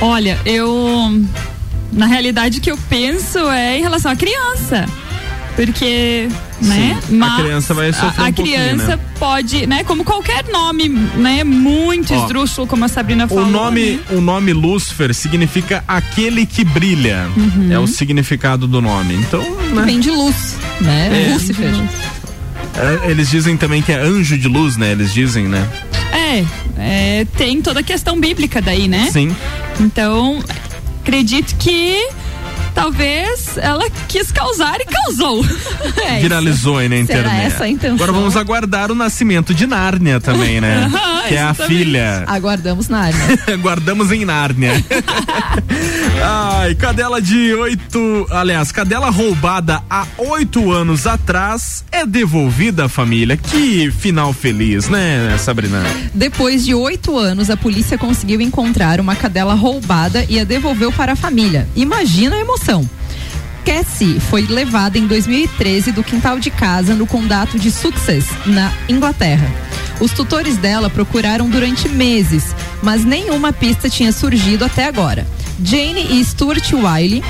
[0.00, 1.22] Olha, eu.
[1.92, 4.86] Na realidade, o que eu penso é em relação à criança.
[5.56, 6.28] Porque,
[6.60, 7.00] né?
[7.08, 8.98] Sim, a criança vai sofrer a, a um criança né?
[9.18, 9.82] pode, né?
[9.84, 11.42] Como qualquer nome, né?
[11.42, 13.44] Muito Ó, esdrúxulo, como a Sabrina falou.
[13.44, 14.00] O nome, né?
[14.10, 17.26] o nome Lúcifer significa aquele que brilha.
[17.34, 17.72] Uhum.
[17.72, 19.14] É o significado do nome.
[19.14, 19.40] Então,
[19.74, 19.82] né?
[19.86, 21.28] Vem de luz, né?
[21.28, 21.32] É.
[21.32, 21.72] Lúcifer.
[22.76, 24.92] É, Eles dizem também que é anjo de luz, né?
[24.92, 25.66] Eles dizem, né?
[26.12, 26.44] É,
[26.78, 29.08] é, tem toda a questão bíblica daí, né?
[29.10, 29.34] Sim.
[29.80, 30.38] Então,
[31.00, 32.06] acredito que
[32.76, 35.44] talvez ela quis causar e causou.
[36.06, 37.46] É Viralizou aí na Será internet.
[37.46, 37.94] essa a intenção?
[37.96, 40.84] Agora vamos aguardar o nascimento de Nárnia também, né?
[40.94, 41.78] Aham, que é a exatamente.
[41.78, 42.24] filha.
[42.26, 43.18] Aguardamos na área.
[43.58, 44.72] Guardamos em Nárnia.
[46.22, 48.26] Ai, cadela de oito.
[48.30, 53.36] Aliás, cadela roubada há oito anos atrás é devolvida à família.
[53.36, 55.82] Que final feliz, né, Sabrina?
[56.14, 61.12] Depois de oito anos, a polícia conseguiu encontrar uma cadela roubada e a devolveu para
[61.12, 61.66] a família.
[61.74, 62.65] Imagina a emoção.
[63.64, 69.50] Cassie foi levada em 2013 do quintal de casa no condado de Sussex, na Inglaterra.
[70.00, 75.26] Os tutores dela procuraram durante meses, mas nenhuma pista tinha surgido até agora.
[75.62, 77.22] Jane e Stuart Wiley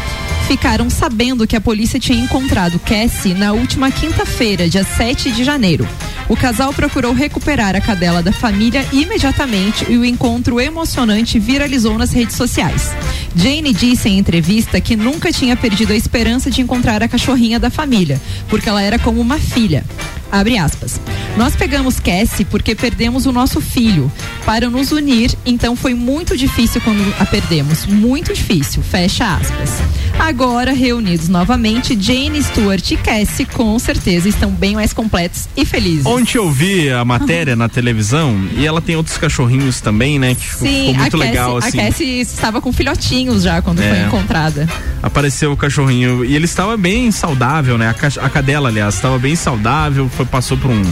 [0.46, 5.86] ficaram sabendo que a polícia tinha encontrado Cassie na última quinta-feira, dia 7 de janeiro.
[6.28, 12.12] O casal procurou recuperar a cadela da família imediatamente e o encontro emocionante viralizou nas
[12.12, 12.92] redes sociais.
[13.34, 17.68] Jane disse em entrevista que nunca tinha perdido a esperança de encontrar a cachorrinha da
[17.68, 19.84] família, porque ela era como uma filha.
[20.30, 21.00] Abre aspas.
[21.36, 24.10] Nós pegamos Cassie porque perdemos o nosso filho.
[24.44, 27.86] Para nos unir, então foi muito difícil quando a perdemos.
[27.86, 28.82] Muito difícil.
[28.82, 29.70] Fecha aspas.
[30.18, 30.35] Agora,
[30.74, 36.04] reunidos novamente, Jane, Stuart e Cassie com certeza estão bem mais completos e felizes.
[36.04, 40.34] Ontem eu vi a matéria na televisão e ela tem outros cachorrinhos também, né?
[40.34, 41.78] Que ficou, Sim, ficou muito a, legal, Cassie, assim.
[41.80, 43.88] a Cassie estava com filhotinhos já quando É.
[43.88, 44.68] foi encontrada.
[45.02, 47.88] Apareceu o cachorrinho e ele estava bem saudável, né?
[47.88, 50.82] A, a cadela, aliás, estava bem saudável, foi, passou por um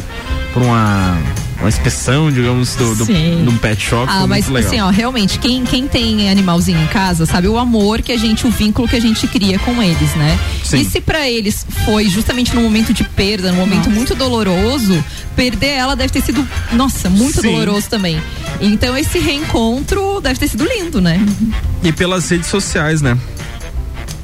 [0.53, 1.19] por uma,
[1.59, 4.07] uma inspeção, digamos, do, do, de um pet shop.
[4.11, 8.13] Ah, mas assim, ó, realmente, quem, quem tem animalzinho em casa sabe o amor que
[8.13, 10.39] a gente, o vínculo que a gente cria com eles, né?
[10.63, 10.81] Sim.
[10.81, 15.03] E se pra eles foi justamente num momento de perda, num momento muito doloroso,
[15.37, 17.53] perder ela deve ter sido, nossa, muito Sim.
[17.53, 18.21] doloroso também.
[18.61, 21.25] Então esse reencontro deve ter sido lindo, né?
[21.83, 23.17] E pelas redes sociais, né?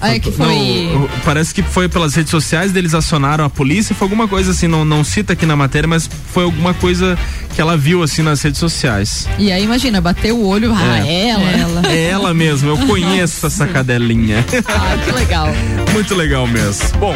[0.03, 0.91] É que foi.
[0.93, 4.67] Não, parece que foi pelas redes sociais, deles acionaram a polícia, foi alguma coisa assim,
[4.67, 7.19] não, não cita aqui na matéria, mas foi alguma coisa
[7.55, 9.29] que ela viu assim nas redes sociais.
[9.39, 11.87] E aí imagina, bateu o olho, ah, ela.
[11.87, 14.45] É ela mesmo, eu conheço essa cadelinha.
[14.73, 15.49] Ah, que legal.
[15.93, 16.89] Muito legal mesmo.
[16.99, 17.15] Bom,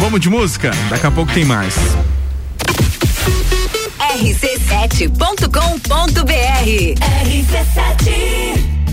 [0.00, 0.72] vamos de música?
[0.90, 1.74] Daqui a pouco tem mais.
[3.98, 6.94] rc7.com.br
[7.24, 8.83] RC7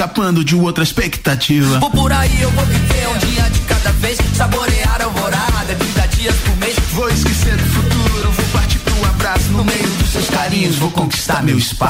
[0.00, 1.78] escapando, de outra expectativa.
[1.78, 4.18] Vou por aí, eu vou viver um dia de cada vez.
[4.34, 6.74] Saborear a alvorada, 30 dias por mês.
[6.92, 9.52] Vou esquecer do futuro, vou partir pro abraço.
[9.52, 11.89] No meio dos seus carinhos, vou conquistar meu espaço.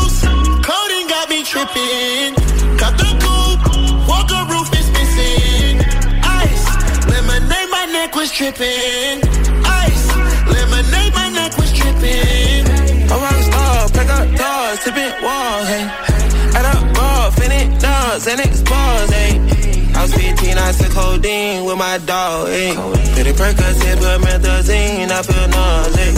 [1.51, 2.31] tripping.
[2.79, 5.83] Cut the coupe, walker roof is missing.
[6.23, 6.65] Ice,
[7.11, 9.19] lemonade, my neck was tripping.
[9.67, 10.05] Ice,
[10.47, 12.63] lemonade, my neck was tripping.
[13.11, 15.85] I'm rock star, pack up doors, tipping walls, hey.
[16.55, 19.35] Add up raw, finish dogs, and expose, hey.
[19.91, 22.79] I was 15, I took codeine with my dog, hey.
[23.11, 26.15] Pretty Percocet, put methazine, I feel nauseous.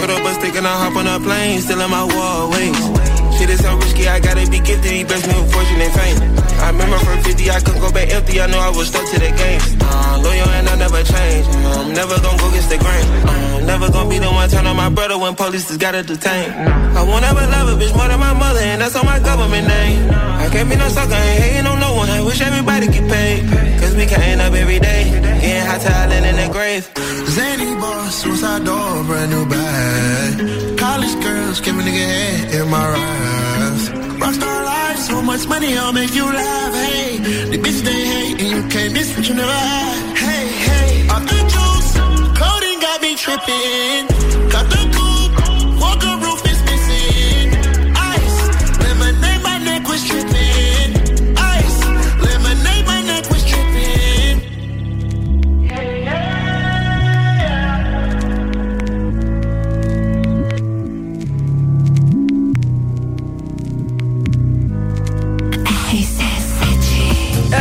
[0.00, 3.15] Put up a stick and I hop on a plane, still in my wall, waist.
[3.46, 4.90] Shit is so risky, I gotta be gifted.
[4.90, 6.18] He blessed me with fortune and fame.
[6.58, 8.40] I remember from 50, I couldn't go back empty.
[8.40, 9.62] I know I was stuck to the game.
[9.78, 11.46] Uh, loyal and I never change.
[11.46, 13.06] Uh, I'm never gonna go against the grain.
[13.22, 16.02] Uh, I'm never gonna be the one turn on my brother when police just gotta
[16.02, 16.50] detain.
[16.98, 19.68] I won't ever love a bitch more than my mother, and that's on my government
[19.68, 20.10] name.
[20.10, 22.10] I can't be no sucker, ain't hating on no one.
[22.10, 23.46] I wish everybody get paid.
[23.78, 25.04] Cause we can't up every day.
[25.22, 26.82] Getting hot talent in the grave.
[27.30, 30.65] Zany boss, suicide door, brand new bag.
[30.96, 33.88] College girls, give a nigga head in my raps.
[34.22, 36.72] Rockstar life, so much money, I'll make you laugh.
[36.72, 37.18] Hey,
[37.52, 40.16] the bitch they hate, and you can't miss what you never had.
[40.16, 41.92] Hey, Pop the juice,
[42.38, 44.06] codeine got me tripping.
[44.48, 45.15] Cut the coupe,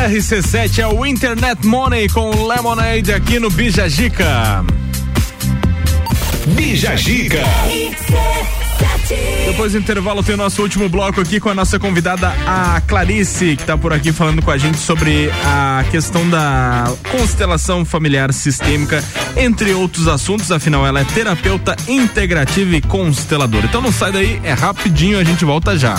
[0.08, 4.64] RC7 é o Internet Money com Lemonade aqui no Bijagica.
[6.50, 7.44] Bijagica.
[9.48, 13.56] Depois do intervalo tem o nosso último bloco aqui com a nossa convidada, a Clarice,
[13.56, 19.04] que está por aqui falando com a gente sobre a questão da constelação familiar sistêmica,
[19.36, 23.66] entre outros assuntos, afinal ela é terapeuta integrativa e consteladora.
[23.66, 25.96] Então não sai daí, é rapidinho, a gente volta já.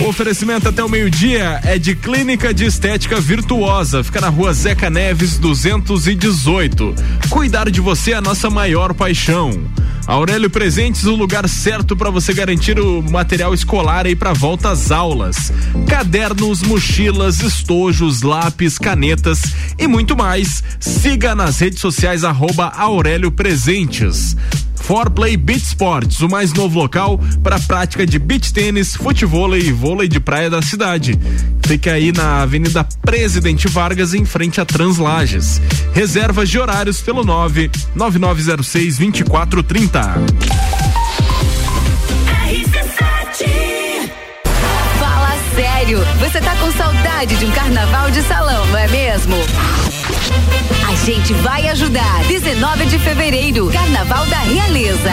[0.00, 4.02] O oferecimento até o meio-dia é de Clínica de Estética Virtuosa.
[4.02, 6.94] Fica na rua Zeca Neves 218.
[7.28, 9.50] Cuidar de você é a nossa maior paixão.
[10.06, 14.90] Aurélio Presentes, o lugar certo para você garantir o material escolar aí para volta às
[14.90, 15.52] aulas.
[15.88, 19.40] Cadernos, mochilas, estojos, lápis, canetas
[19.78, 20.62] e muito mais.
[20.78, 24.36] Siga nas redes sociais arroba Aurélio Presentes.
[24.84, 30.06] Forplay Beach Sports, o mais novo local para prática de beach tênis, futebol e vôlei
[30.06, 31.18] de praia da cidade.
[31.66, 35.58] Fica aí na Avenida Presidente Vargas, em frente a Translages.
[35.94, 40.02] Reservas de horários pelo 9 9906 2430.
[44.98, 49.34] Fala sério, você tá com saudade de um carnaval de salão, não é mesmo?
[50.88, 52.24] A gente vai ajudar.
[52.28, 55.12] 19 de fevereiro, Carnaval da Realeza.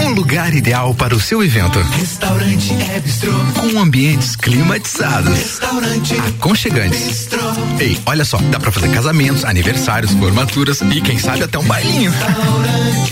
[0.00, 1.78] Um lugar ideal para o seu evento.
[1.98, 3.32] Restaurante é bistrô.
[3.56, 5.36] Com ambientes climatizados.
[5.36, 7.00] Restaurante Aconchegantes.
[7.06, 7.40] bistrô.
[7.78, 12.12] Ei, olha só, dá pra fazer casamentos, aniversários, formaturas e quem sabe até um bailinho.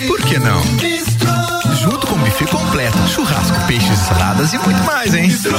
[0.07, 0.61] Por que não?
[0.61, 1.56] O
[2.36, 5.26] buffet completo, churrasco, peixes, saladas e muito mais, hein?
[5.26, 5.56] Bistrô,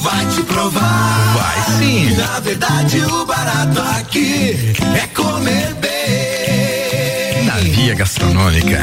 [0.00, 1.34] vai te provar.
[1.34, 2.14] Vai sim.
[2.16, 7.44] Na verdade, o barato aqui é comer bem.
[7.46, 8.82] Na via gastronômica.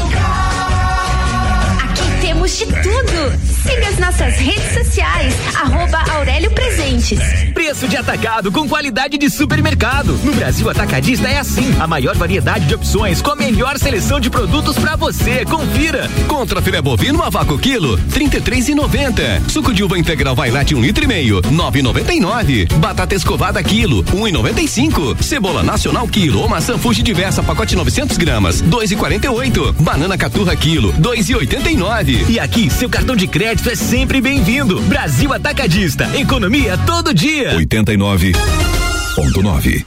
[2.41, 3.39] De tudo.
[3.63, 7.19] Siga as nossas redes sociais, arroba Aurélio Presentes.
[7.53, 10.19] Preço de atacado com qualidade de supermercado.
[10.23, 11.73] No Brasil Atacadista é assim.
[11.79, 15.45] A maior variedade de opções com a melhor seleção de produtos pra você.
[15.45, 16.09] Confira.
[16.27, 19.41] Contra filé bovino a vácuo quilo, trinta e três e noventa.
[19.47, 22.65] Suco de uva integral vai um litro e meio, nove e noventa e nove.
[22.77, 25.15] Batata escovada quilo, um e noventa e cinco.
[25.23, 29.71] Cebola nacional quilo ou maçã fuji diversa pacote 900 gramas, dois e quarenta e oito.
[29.79, 32.25] Banana caturra quilo, dois e oitenta e nove.
[32.31, 34.81] E aqui, seu cartão de crédito é sempre bem-vindo.
[34.81, 36.09] Brasil Atacadista.
[36.17, 37.55] Economia todo dia.
[37.57, 39.85] 89.9.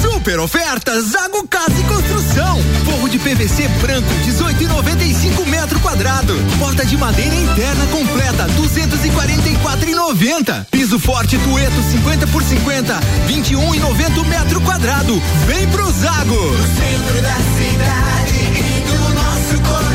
[0.00, 2.60] Super oferta Zago Casa e Construção.
[2.84, 6.34] Forro de PVC branco 18,95 metro quadrado.
[6.58, 10.66] Porta de madeira interna completa 244,90.
[10.70, 12.98] Piso forte Tueto 50 por 50
[13.28, 15.20] 21,90 metro quadrado.
[15.46, 16.34] Vem pro Zago.
[16.34, 19.89] No centro da cidade e do nosso coração.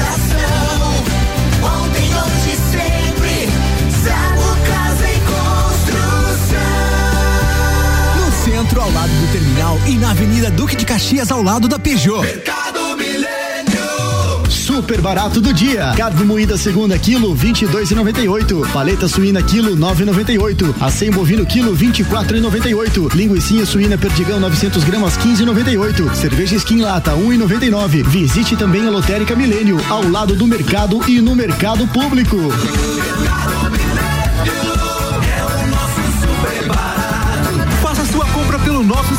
[8.76, 12.22] Centro, ao lado do terminal e na Avenida Duque de Caxias, ao lado da Peugeot.
[12.22, 14.50] Mercado Milênio.
[14.50, 15.94] Super barato do dia.
[15.96, 18.72] Carne moída segunda quilo 22,98.
[18.72, 20.76] Paleta suína quilo 9,98.
[20.82, 23.14] Acém bovino quilo 24,98.
[23.14, 26.16] Linguiça suína perdigão 900 gramas 15,98.
[26.16, 28.04] Cerveja skin lata 1,99.
[28.04, 32.38] Visite também a Lotérica Milênio ao lado do mercado e no mercado público.
[32.38, 33.65] Faça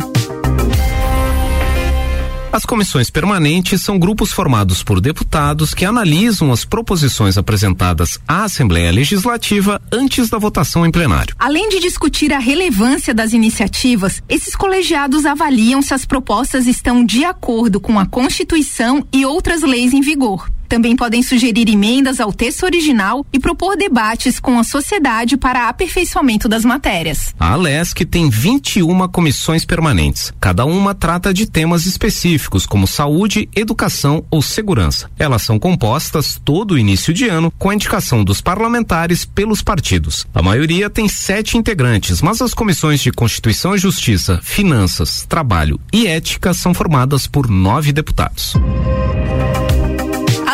[2.52, 8.92] As comissões permanentes são grupos formados por deputados que analisam as proposições apresentadas à Assembleia
[8.92, 11.34] Legislativa antes da votação em plenário.
[11.40, 17.24] Além de discutir a relevância das iniciativas, esses colegiados avaliam se as propostas estão de
[17.24, 20.48] acordo com a Constituição e outras leis em vigor.
[20.68, 26.48] Também podem sugerir emendas ao texto original e propor debates com a sociedade para aperfeiçoamento
[26.48, 27.34] das matérias.
[27.38, 30.32] A Alesc tem 21 comissões permanentes.
[30.40, 35.10] Cada uma trata de temas específicos, como saúde, educação ou segurança.
[35.18, 40.26] Elas são compostas todo início de ano com a indicação dos parlamentares pelos partidos.
[40.34, 46.06] A maioria tem sete integrantes, mas as comissões de Constituição e Justiça, Finanças, Trabalho e
[46.06, 48.54] Ética são formadas por nove deputados.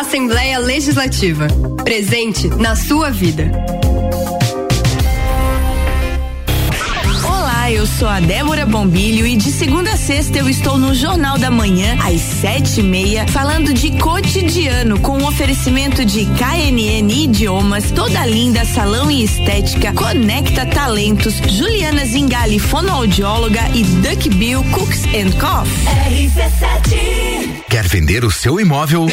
[0.03, 1.47] Assembleia Legislativa.
[1.85, 3.49] Presente na sua vida.
[7.73, 11.49] Eu sou a Débora Bombilho e de segunda a sexta eu estou no Jornal da
[11.49, 18.23] Manhã, às sete e meia, falando de cotidiano, com um oferecimento de KNN Idiomas, Toda
[18.27, 25.87] Linda Salão e Estética, Conecta Talentos, Juliana Zingali, fonoaudióloga e Duck Bill Cooks and Coffee.
[26.11, 29.07] RC7 Quer vender o seu imóvel?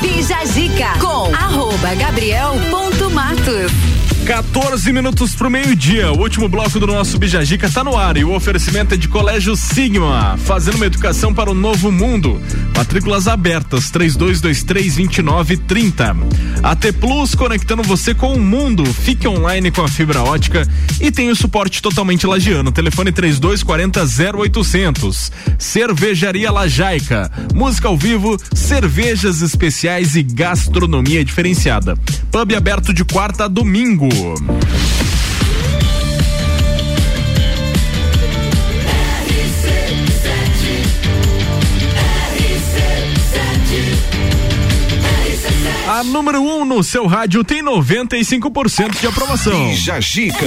[0.00, 4.05] Bija Zica com arroba gabriel.matos.
[4.26, 6.10] 14 minutos pro meio-dia.
[6.10, 9.54] O último bloco do nosso Bijagica tá no ar e o oferecimento é de Colégio
[9.54, 12.42] Sigma, fazendo uma educação para o novo mundo.
[12.76, 16.16] Matrículas abertas 32232930.
[16.60, 18.84] AT Plus conectando você com o mundo.
[18.84, 20.66] Fique online com a fibra ótica
[21.00, 22.72] e tem o suporte totalmente lagiano.
[22.72, 25.30] Telefone 3240 0800.
[25.56, 27.30] Cervejaria Lajaica.
[27.54, 31.96] Música ao vivo, cervejas especiais e gastronomia diferenciada.
[32.32, 34.15] Pub aberto de quarta a domingo.
[45.88, 49.68] A número 1 um no seu rádio tem 95% de aprovação.
[49.68, 50.46] Bija Gica.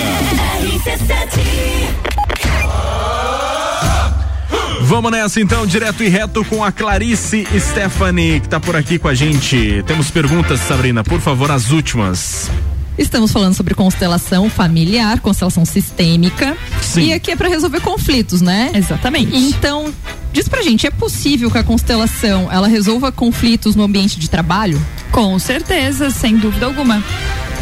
[4.81, 9.07] Vamos nessa então, direto e reto com a Clarice Stephanie, que tá por aqui com
[9.07, 9.81] a gente.
[9.87, 12.51] Temos perguntas, Sabrina, por favor, as últimas.
[12.99, 16.57] Estamos falando sobre constelação familiar, constelação sistêmica.
[16.81, 17.05] Sim.
[17.05, 18.71] E aqui é para resolver conflitos, né?
[18.75, 19.33] Exatamente.
[19.35, 19.93] Então,
[20.33, 24.79] diz pra gente, é possível que a constelação ela resolva conflitos no ambiente de trabalho?
[25.13, 27.01] Com certeza, sem dúvida alguma.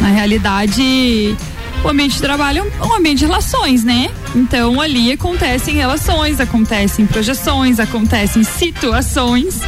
[0.00, 1.36] Na realidade,
[1.84, 4.10] o ambiente de trabalho é um ambiente de relações, né?
[4.34, 9.60] Então ali acontecem relações, acontecem projeções, acontecem situações.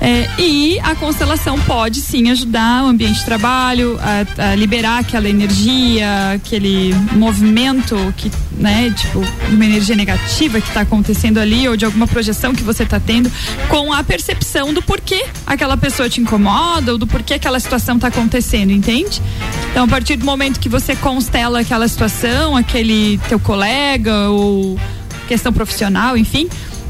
[0.00, 5.28] é, e a constelação pode sim ajudar o ambiente de trabalho a, a liberar aquela
[5.28, 11.84] energia, aquele movimento que, né, tipo, uma energia negativa que está acontecendo ali ou de
[11.84, 13.30] alguma projeção que você está tendo
[13.68, 18.08] com a percepção do porquê aquela pessoa te incomoda ou do porquê aquela situação está
[18.08, 19.20] acontecendo, entende?
[19.70, 24.78] Então, a partir do momento que você constela aquela situação, aquele teu colega ou
[25.26, 26.48] questão profissional, enfim,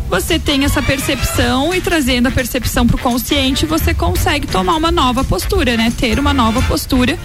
[0.09, 5.23] você tem essa percepção e trazendo a percepção pro consciente, você consegue tomar uma nova
[5.25, 5.93] postura, né?
[5.97, 7.19] Ter uma nova postura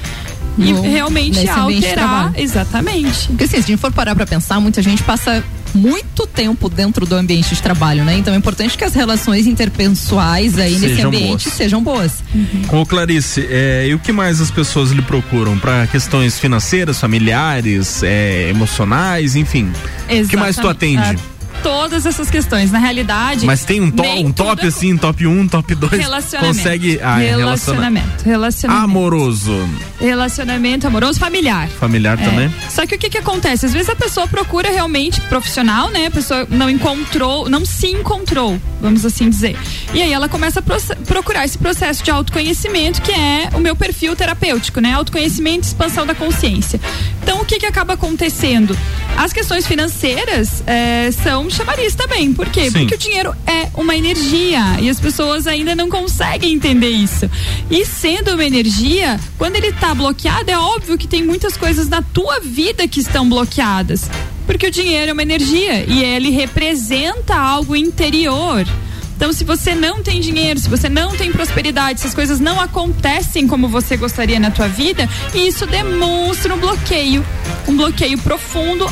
[0.57, 2.33] e No- realmente nesse ambiente de alterar.
[2.35, 3.27] Exatamente.
[3.27, 5.43] Porque assim, se a gente for parar pra pensar, muita gente passa
[5.73, 8.17] muito tempo dentro do ambiente de trabalho, né?
[8.17, 11.57] Então é importante que as relações interpessoais aí nesse Sejam ambiente boas.
[11.57, 12.23] sejam boas.
[12.71, 15.57] Ô Clarice, é, e o que mais as pessoas lhe procuram?
[15.57, 19.71] Para questões financeiras, familiares, é, emocionais, enfim.
[20.09, 20.99] O que mais tu Exatamente.
[20.99, 21.23] atende?
[21.29, 21.32] Ah,
[21.63, 22.71] todas essas questões.
[22.71, 23.45] Na realidade.
[23.45, 25.91] Mas tem um, to- um top é assim, top 1, um, top 2.
[25.93, 26.57] Relacionamento.
[26.57, 26.99] Consegue.
[27.01, 28.23] Ah, é relacionamento.
[28.23, 28.83] Relacionamento.
[28.83, 29.69] Amoroso.
[29.99, 31.67] Relacionamento amoroso familiar.
[31.69, 32.23] Familiar É.
[32.25, 32.53] também?
[32.69, 33.65] Só que o que que acontece?
[33.65, 36.07] Às vezes a pessoa procura realmente profissional, né?
[36.07, 39.57] A pessoa não encontrou, não se encontrou, vamos assim dizer.
[39.93, 44.15] E aí ela começa a procurar esse processo de autoconhecimento, que é o meu perfil
[44.15, 44.91] terapêutico, né?
[44.93, 46.79] Autoconhecimento e expansão da consciência.
[47.21, 48.77] Então o que que acaba acontecendo?
[49.17, 52.33] As questões financeiras é, são chamariz também.
[52.33, 52.69] Por quê?
[52.69, 52.79] Sim.
[52.79, 57.29] Porque o dinheiro é uma energia e as pessoas ainda não conseguem entender isso.
[57.69, 62.01] E sendo uma energia, quando ele está bloqueado, é óbvio que tem muitas coisas na
[62.01, 64.09] tua vida que estão bloqueadas.
[64.45, 68.65] Porque o dinheiro é uma energia e ele representa algo interior.
[69.15, 72.59] Então, se você não tem dinheiro, se você não tem prosperidade, se as coisas não
[72.59, 77.25] acontecem como você gostaria na tua vida, isso demonstra um bloqueio,
[77.67, 78.85] um bloqueio profundo,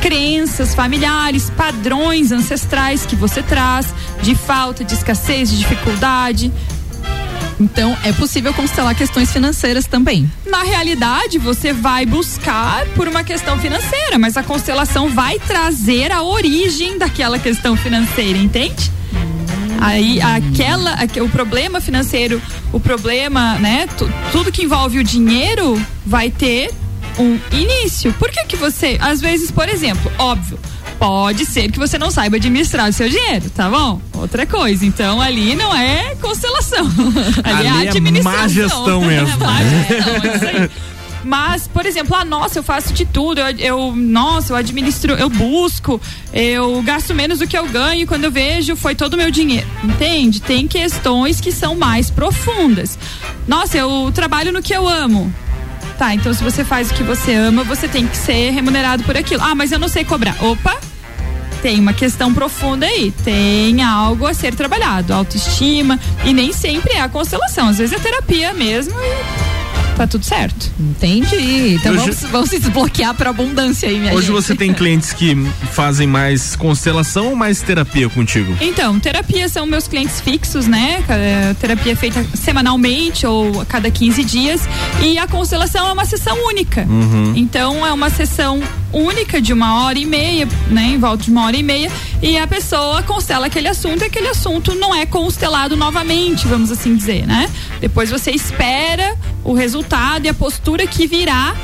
[0.00, 3.86] crenças familiares, padrões ancestrais que você traz
[4.22, 6.52] de falta, de escassez, de dificuldade.
[7.60, 10.30] Então, é possível constelar questões financeiras também.
[10.46, 16.22] Na realidade, você vai buscar por uma questão financeira, mas a constelação vai trazer a
[16.22, 18.97] origem daquela questão financeira, entende?
[19.80, 22.40] Aí aquela, aque- o problema financeiro,
[22.72, 26.70] o problema, né, tu- tudo que envolve o dinheiro vai ter
[27.18, 28.12] um início.
[28.14, 30.58] Por que que você, às vezes, por exemplo, óbvio,
[30.98, 34.00] pode ser que você não saiba administrar o seu dinheiro, tá bom?
[34.14, 36.86] Outra coisa, então ali não é constelação,
[37.44, 38.40] ali, Ali é é administração.
[38.42, 39.28] má gestão mesmo.
[39.34, 40.70] É má gestão, é isso aí.
[41.28, 45.28] Mas, por exemplo, ah, nossa, eu faço de tudo, eu, eu- nossa, eu administro, eu
[45.28, 46.00] busco,
[46.32, 49.66] eu gasto menos do que eu ganho, quando eu vejo, foi todo o meu dinheiro.
[49.84, 50.40] Entende?
[50.40, 52.98] Tem questões que são mais profundas.
[53.46, 55.30] Nossa, eu trabalho no que eu amo.
[55.98, 59.14] Tá, então se você faz o que você ama, você tem que ser remunerado por
[59.14, 59.42] aquilo.
[59.42, 60.34] Ah, mas eu não sei cobrar.
[60.42, 60.78] Opa!
[61.60, 67.00] Tem uma questão profunda aí, tem algo a ser trabalhado, autoestima, e nem sempre é
[67.00, 69.57] a constelação, às vezes é terapia mesmo e
[69.98, 70.70] tá tudo certo.
[70.80, 71.74] Entendi.
[71.74, 74.34] Então Hoje- vamos, vamos se desbloquear pra abundância aí, minha Hoje gente.
[74.36, 75.34] você tem clientes que
[75.72, 78.56] fazem mais constelação ou mais terapia contigo?
[78.60, 81.02] Então, terapia são meus clientes fixos, né?
[81.60, 84.62] Terapia é feita semanalmente ou a cada 15 dias.
[85.02, 86.86] E a constelação é uma sessão única.
[86.88, 87.32] Uhum.
[87.36, 88.62] Então, é uma sessão
[88.92, 90.82] única de uma hora e meia, né?
[90.82, 91.90] Em volta de uma hora e meia.
[92.22, 96.96] E a pessoa constela aquele assunto e aquele assunto não é constelado novamente, vamos assim
[96.96, 97.50] dizer, né?
[97.80, 101.54] Depois você espera o resultado e a postura que virá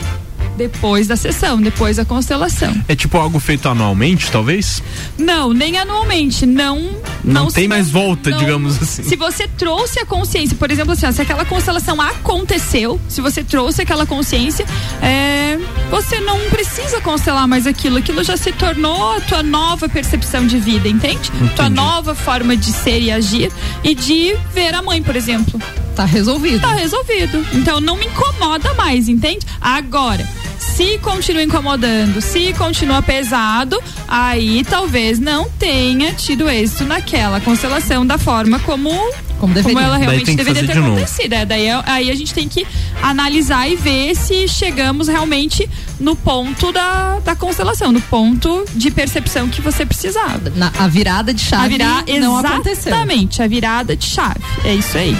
[0.56, 2.74] depois da sessão, depois da constelação.
[2.88, 4.82] É tipo algo feito anualmente, talvez?
[5.18, 6.46] Não, nem anualmente.
[6.46, 6.90] Não.
[7.24, 9.02] Não, se tem mais volta, não- digamos assim.
[9.02, 13.42] Se você trouxe a consciência, por exemplo, assim, ó, se aquela constelação aconteceu, se você
[13.42, 14.66] trouxe aquela consciência,
[15.00, 15.58] é,
[15.90, 17.96] você não precisa constelar mais aquilo.
[17.98, 21.30] Aquilo já se tornou a tua nova percepção de vida, entende?
[21.30, 21.70] Tua Entendi.
[21.74, 23.50] nova forma de ser e agir
[23.82, 25.60] e de ver a mãe, por exemplo.
[25.94, 26.60] Tá resolvido.
[26.60, 27.44] Tá resolvido.
[27.52, 29.46] Então não me incomoda mais, entende?
[29.60, 30.26] Agora,
[30.58, 38.18] se continua incomodando, se continua pesado, aí talvez não tenha tido êxito naquela constelação da
[38.18, 38.90] forma como
[39.38, 39.82] como, deveria.
[39.82, 41.32] ela realmente deveria ter acontecido.
[41.34, 42.66] É, daí é- aí a gente tem que
[43.02, 45.68] analisar e ver se chegamos realmente
[46.00, 50.50] no ponto da, da constelação, no ponto de percepção que você precisava.
[50.56, 52.92] Na- a virada de chave a virar, não aconteceu.
[52.92, 54.40] Exatamente, a virada de chave.
[54.64, 55.14] É isso aí.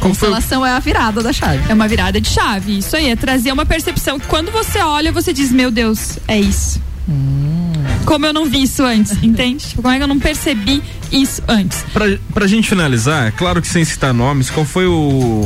[0.00, 1.70] Constelação é a virada da chave.
[1.70, 2.78] É uma virada de chave.
[2.78, 6.40] Isso aí, é trazer uma percepção que quando você olha, você diz, meu Deus, é
[6.40, 6.80] isso.
[8.04, 9.74] Como eu não vi isso antes, entende?
[9.76, 11.82] Como é que eu não percebi isso antes?
[11.92, 15.42] Pra, pra gente finalizar, é claro que sem citar nomes, qual foi o,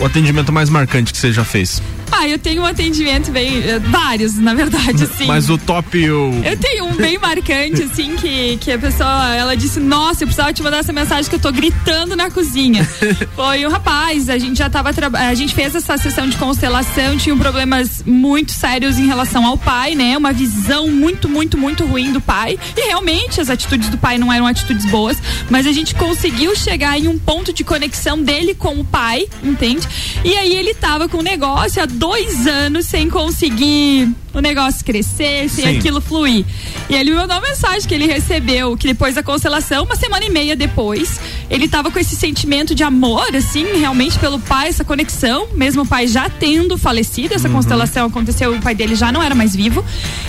[0.00, 1.80] o atendimento mais marcante que você já fez?
[2.10, 3.62] Ah, eu tenho um atendimento bem.
[3.62, 5.26] eh, vários, na verdade, assim.
[5.26, 6.42] Mas o top, o.
[6.42, 10.52] Eu tenho um bem marcante, assim, que, que a pessoa, ela disse, nossa, eu precisava
[10.52, 12.82] te mandar essa mensagem que eu tô gritando na cozinha.
[13.36, 17.36] Foi um rapaz, a gente já tava, a gente fez essa sessão de constelação, tinha
[17.36, 20.16] problemas muito sérios em relação ao pai, né?
[20.16, 22.58] Uma visão muito, muito, muito ruim do pai.
[22.76, 25.07] E realmente as atitudes do pai não eram atitudes boas,
[25.48, 29.86] mas a gente conseguiu chegar em um ponto de conexão dele com o pai, entende?
[30.24, 35.48] E aí ele tava com um negócio há dois anos sem conseguir o negócio crescer,
[35.48, 35.78] sem Sim.
[35.78, 36.44] aquilo fluir.
[36.88, 40.24] E ele me mandou uma mensagem que ele recebeu, que depois da constelação, uma semana
[40.24, 41.20] e meia depois,
[41.50, 45.86] ele tava com esse sentimento de amor, assim, realmente pelo pai, essa conexão, mesmo o
[45.86, 49.84] pai já tendo falecido, essa constelação aconteceu, o pai dele já não era mais vivo.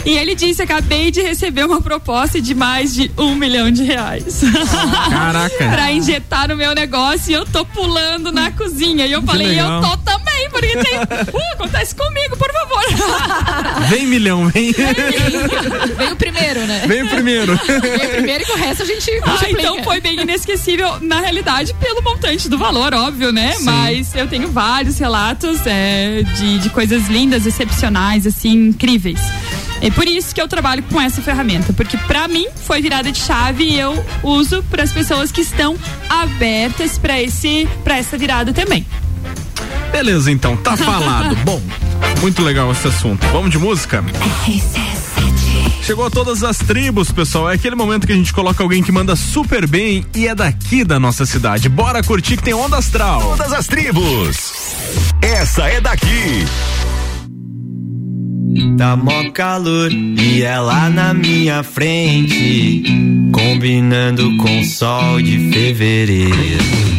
[0.05, 4.41] E ele disse: acabei de receber uma proposta de mais de um milhão de reais.
[5.09, 5.69] Caraca.
[5.69, 9.05] pra injetar no meu negócio e eu tô pulando na cozinha.
[9.05, 9.81] E eu Que falei, legal.
[9.83, 10.97] eu tô também, porque tem.
[10.99, 12.83] Uh, acontece comigo, por favor.
[13.89, 14.71] Vem milhão, vem.
[15.97, 16.83] Vem o primeiro, né?
[16.87, 17.55] Vem o primeiro.
[17.65, 19.61] Vem o primeiro e com o resto a gente Ah, multiplica.
[19.61, 23.53] então foi bem inesquecível, na realidade, pelo montante do valor, óbvio, né?
[23.53, 23.63] Sim.
[23.65, 29.19] Mas eu tenho vários relatos é, de, de coisas lindas, excepcionais, assim, incríveis.
[29.81, 33.17] É por isso que eu trabalho com essa ferramenta, porque pra mim foi virada de
[33.19, 35.77] chave e eu uso para as pessoas que estão
[36.09, 38.85] abertas para esse para essa virada também.
[39.91, 41.35] Beleza, então, tá falado.
[41.43, 41.61] Bom,
[42.21, 43.25] muito legal esse assunto.
[43.27, 44.03] Vamos de música?
[45.81, 47.49] Chegou a todas as tribos, pessoal.
[47.49, 50.83] É aquele momento que a gente coloca alguém que manda super bem e é daqui
[50.83, 51.67] da nossa cidade.
[51.67, 53.21] Bora curtir que tem onda astral.
[53.21, 54.75] Todas as tribos.
[55.21, 56.45] Essa é daqui.
[58.77, 62.83] Tá mó calor e ela na minha frente,
[63.31, 66.98] combinando com o sol de fevereiro.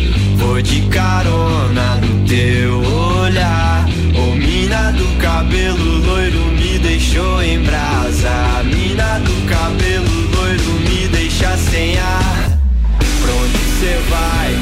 [0.41, 3.85] Vou de carona no teu olhar.
[4.15, 8.63] Ô mina do cabelo loiro me deixou em brasa.
[8.63, 12.57] Mina do cabelo loiro me deixa sem ar.
[12.97, 14.60] Pra onde cê vai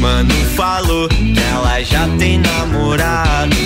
[0.00, 3.56] Mano falou que ela já tem namorado.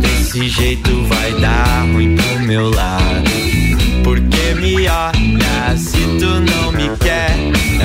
[0.00, 3.30] Desse jeito vai dar ruim pro meu lado.
[4.02, 7.63] Porque me olha se tu não me quer.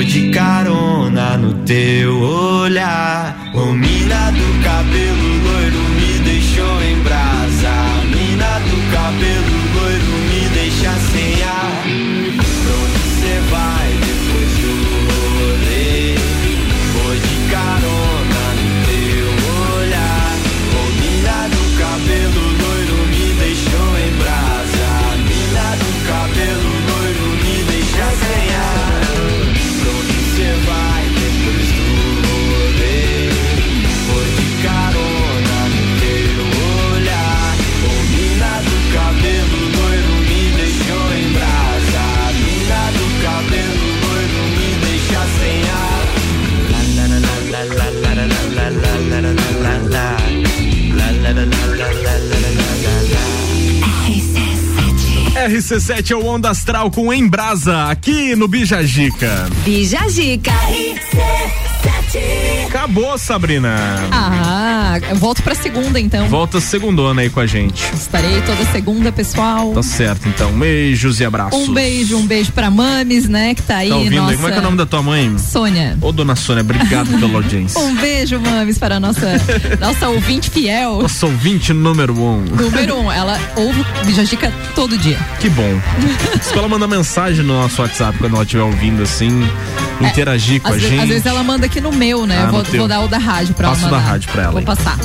[0.00, 3.36] Vou de carona no teu olhar.
[3.52, 7.74] Ô mina do cabelo loiro me deixou em brasa.
[8.08, 10.29] Mina do cabelo loiro me
[55.48, 59.48] RC7 é o Onda Astral com Embrasa, aqui no Bijagica.
[59.64, 60.52] Bijagica.
[62.70, 63.74] Acabou, Sabrina.
[64.12, 66.28] Ah, volto pra segunda então.
[66.28, 67.82] Volta segundona aí com a gente.
[67.92, 69.72] Estarei toda segunda, pessoal.
[69.72, 70.52] Tá certo, então.
[70.52, 71.68] Beijos e abraços.
[71.68, 73.88] Um beijo, um beijo pra Mames, né, que tá aí.
[73.88, 74.30] Tá ouvindo nossa...
[74.30, 74.36] aí?
[74.36, 75.36] Como é que é o nome da tua mãe?
[75.36, 75.98] Sônia.
[76.00, 77.80] Ô, dona Sônia, obrigado pela audiência.
[77.80, 79.32] Um beijo, Mames, para a nossa,
[79.80, 81.02] nossa ouvinte fiel.
[81.02, 82.44] Nossa ouvinte número um.
[82.44, 85.18] Número um, ela ouve Bijagica todo dia.
[85.40, 85.80] Que bom.
[86.40, 89.42] Se ela manda mensagem no nosso WhatsApp quando ela estiver ouvindo assim,
[90.08, 91.00] interagir com É, Às, a gente.
[91.02, 92.44] às vezes ela manda aqui no meu, né?
[92.46, 94.10] Ah, vou, vou dar o da rádio pra Passo ela da mandar.
[94.10, 94.76] rádio pra ela, Vou então.
[94.76, 94.98] passar.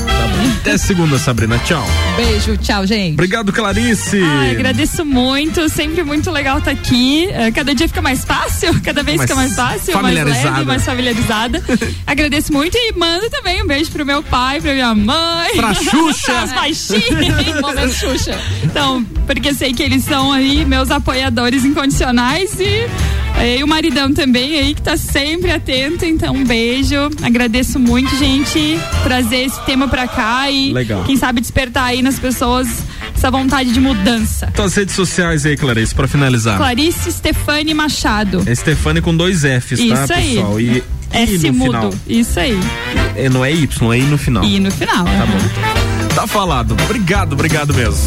[0.62, 1.58] Até segunda, Sabrina.
[1.60, 1.86] Tchau.
[2.18, 3.14] Beijo, tchau, gente.
[3.14, 4.22] Obrigado, Clarice.
[4.22, 7.28] Ai, agradeço muito, sempre muito legal estar aqui.
[7.32, 10.84] Eh, Cada dia fica mais fácil, cada vez Mais fica mais fácil, mais leve, mais
[10.86, 11.64] familiarizada.
[12.06, 15.56] agradeço muito e mando também um beijo pro meu pai, pra minha mãe.
[15.56, 16.40] Pra Xuxa.
[16.42, 17.62] As baixinhas.
[17.62, 18.38] Momento Xuxa.
[18.64, 22.88] Então, porque sei que eles são aí meus apoiadores incondicionais e.
[23.40, 26.95] eh, E o maridão também aí que tá sempre atento, então um beijo.
[27.22, 31.03] Agradeço muito, gente, trazer esse tema pra cá e Legal.
[31.03, 32.68] quem sabe despertar aí nas pessoas
[33.16, 34.48] essa vontade de mudança.
[34.53, 36.57] Tuas redes sociais aí, Clarice, pra finalizar.
[36.57, 38.44] Clarice Stefani Machado.
[38.45, 40.36] É Stefani com dois Fs, tá, Isso aí.
[40.36, 40.60] pessoal?
[40.60, 41.68] E, S e no mudo.
[41.72, 41.94] final.
[42.07, 42.60] Isso aí.
[43.16, 44.44] É, não é Y, é I no final.
[44.44, 45.06] E no final.
[45.06, 46.07] Tá bom.
[46.14, 46.76] Tá falado.
[46.86, 47.99] Obrigado, obrigado mesmo.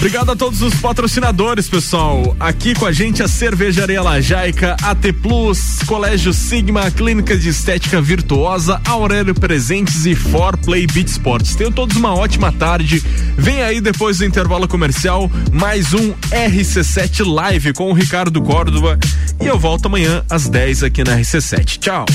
[0.00, 2.34] Obrigado a todos os patrocinadores, pessoal.
[2.40, 8.80] Aqui com a gente a Cervejaria Lajaica, AT Plus, Colégio Sigma, Clínica de Estética Virtuosa,
[8.86, 11.54] Aurélio Presentes e For Play Beat Sports.
[11.54, 13.04] Tenham todos uma ótima tarde.
[13.36, 18.98] Vem aí depois do intervalo comercial mais um RC7 Live com o Ricardo Córdova
[19.38, 21.78] e eu volto amanhã às 10 aqui na RC7.
[21.78, 22.06] Tchau.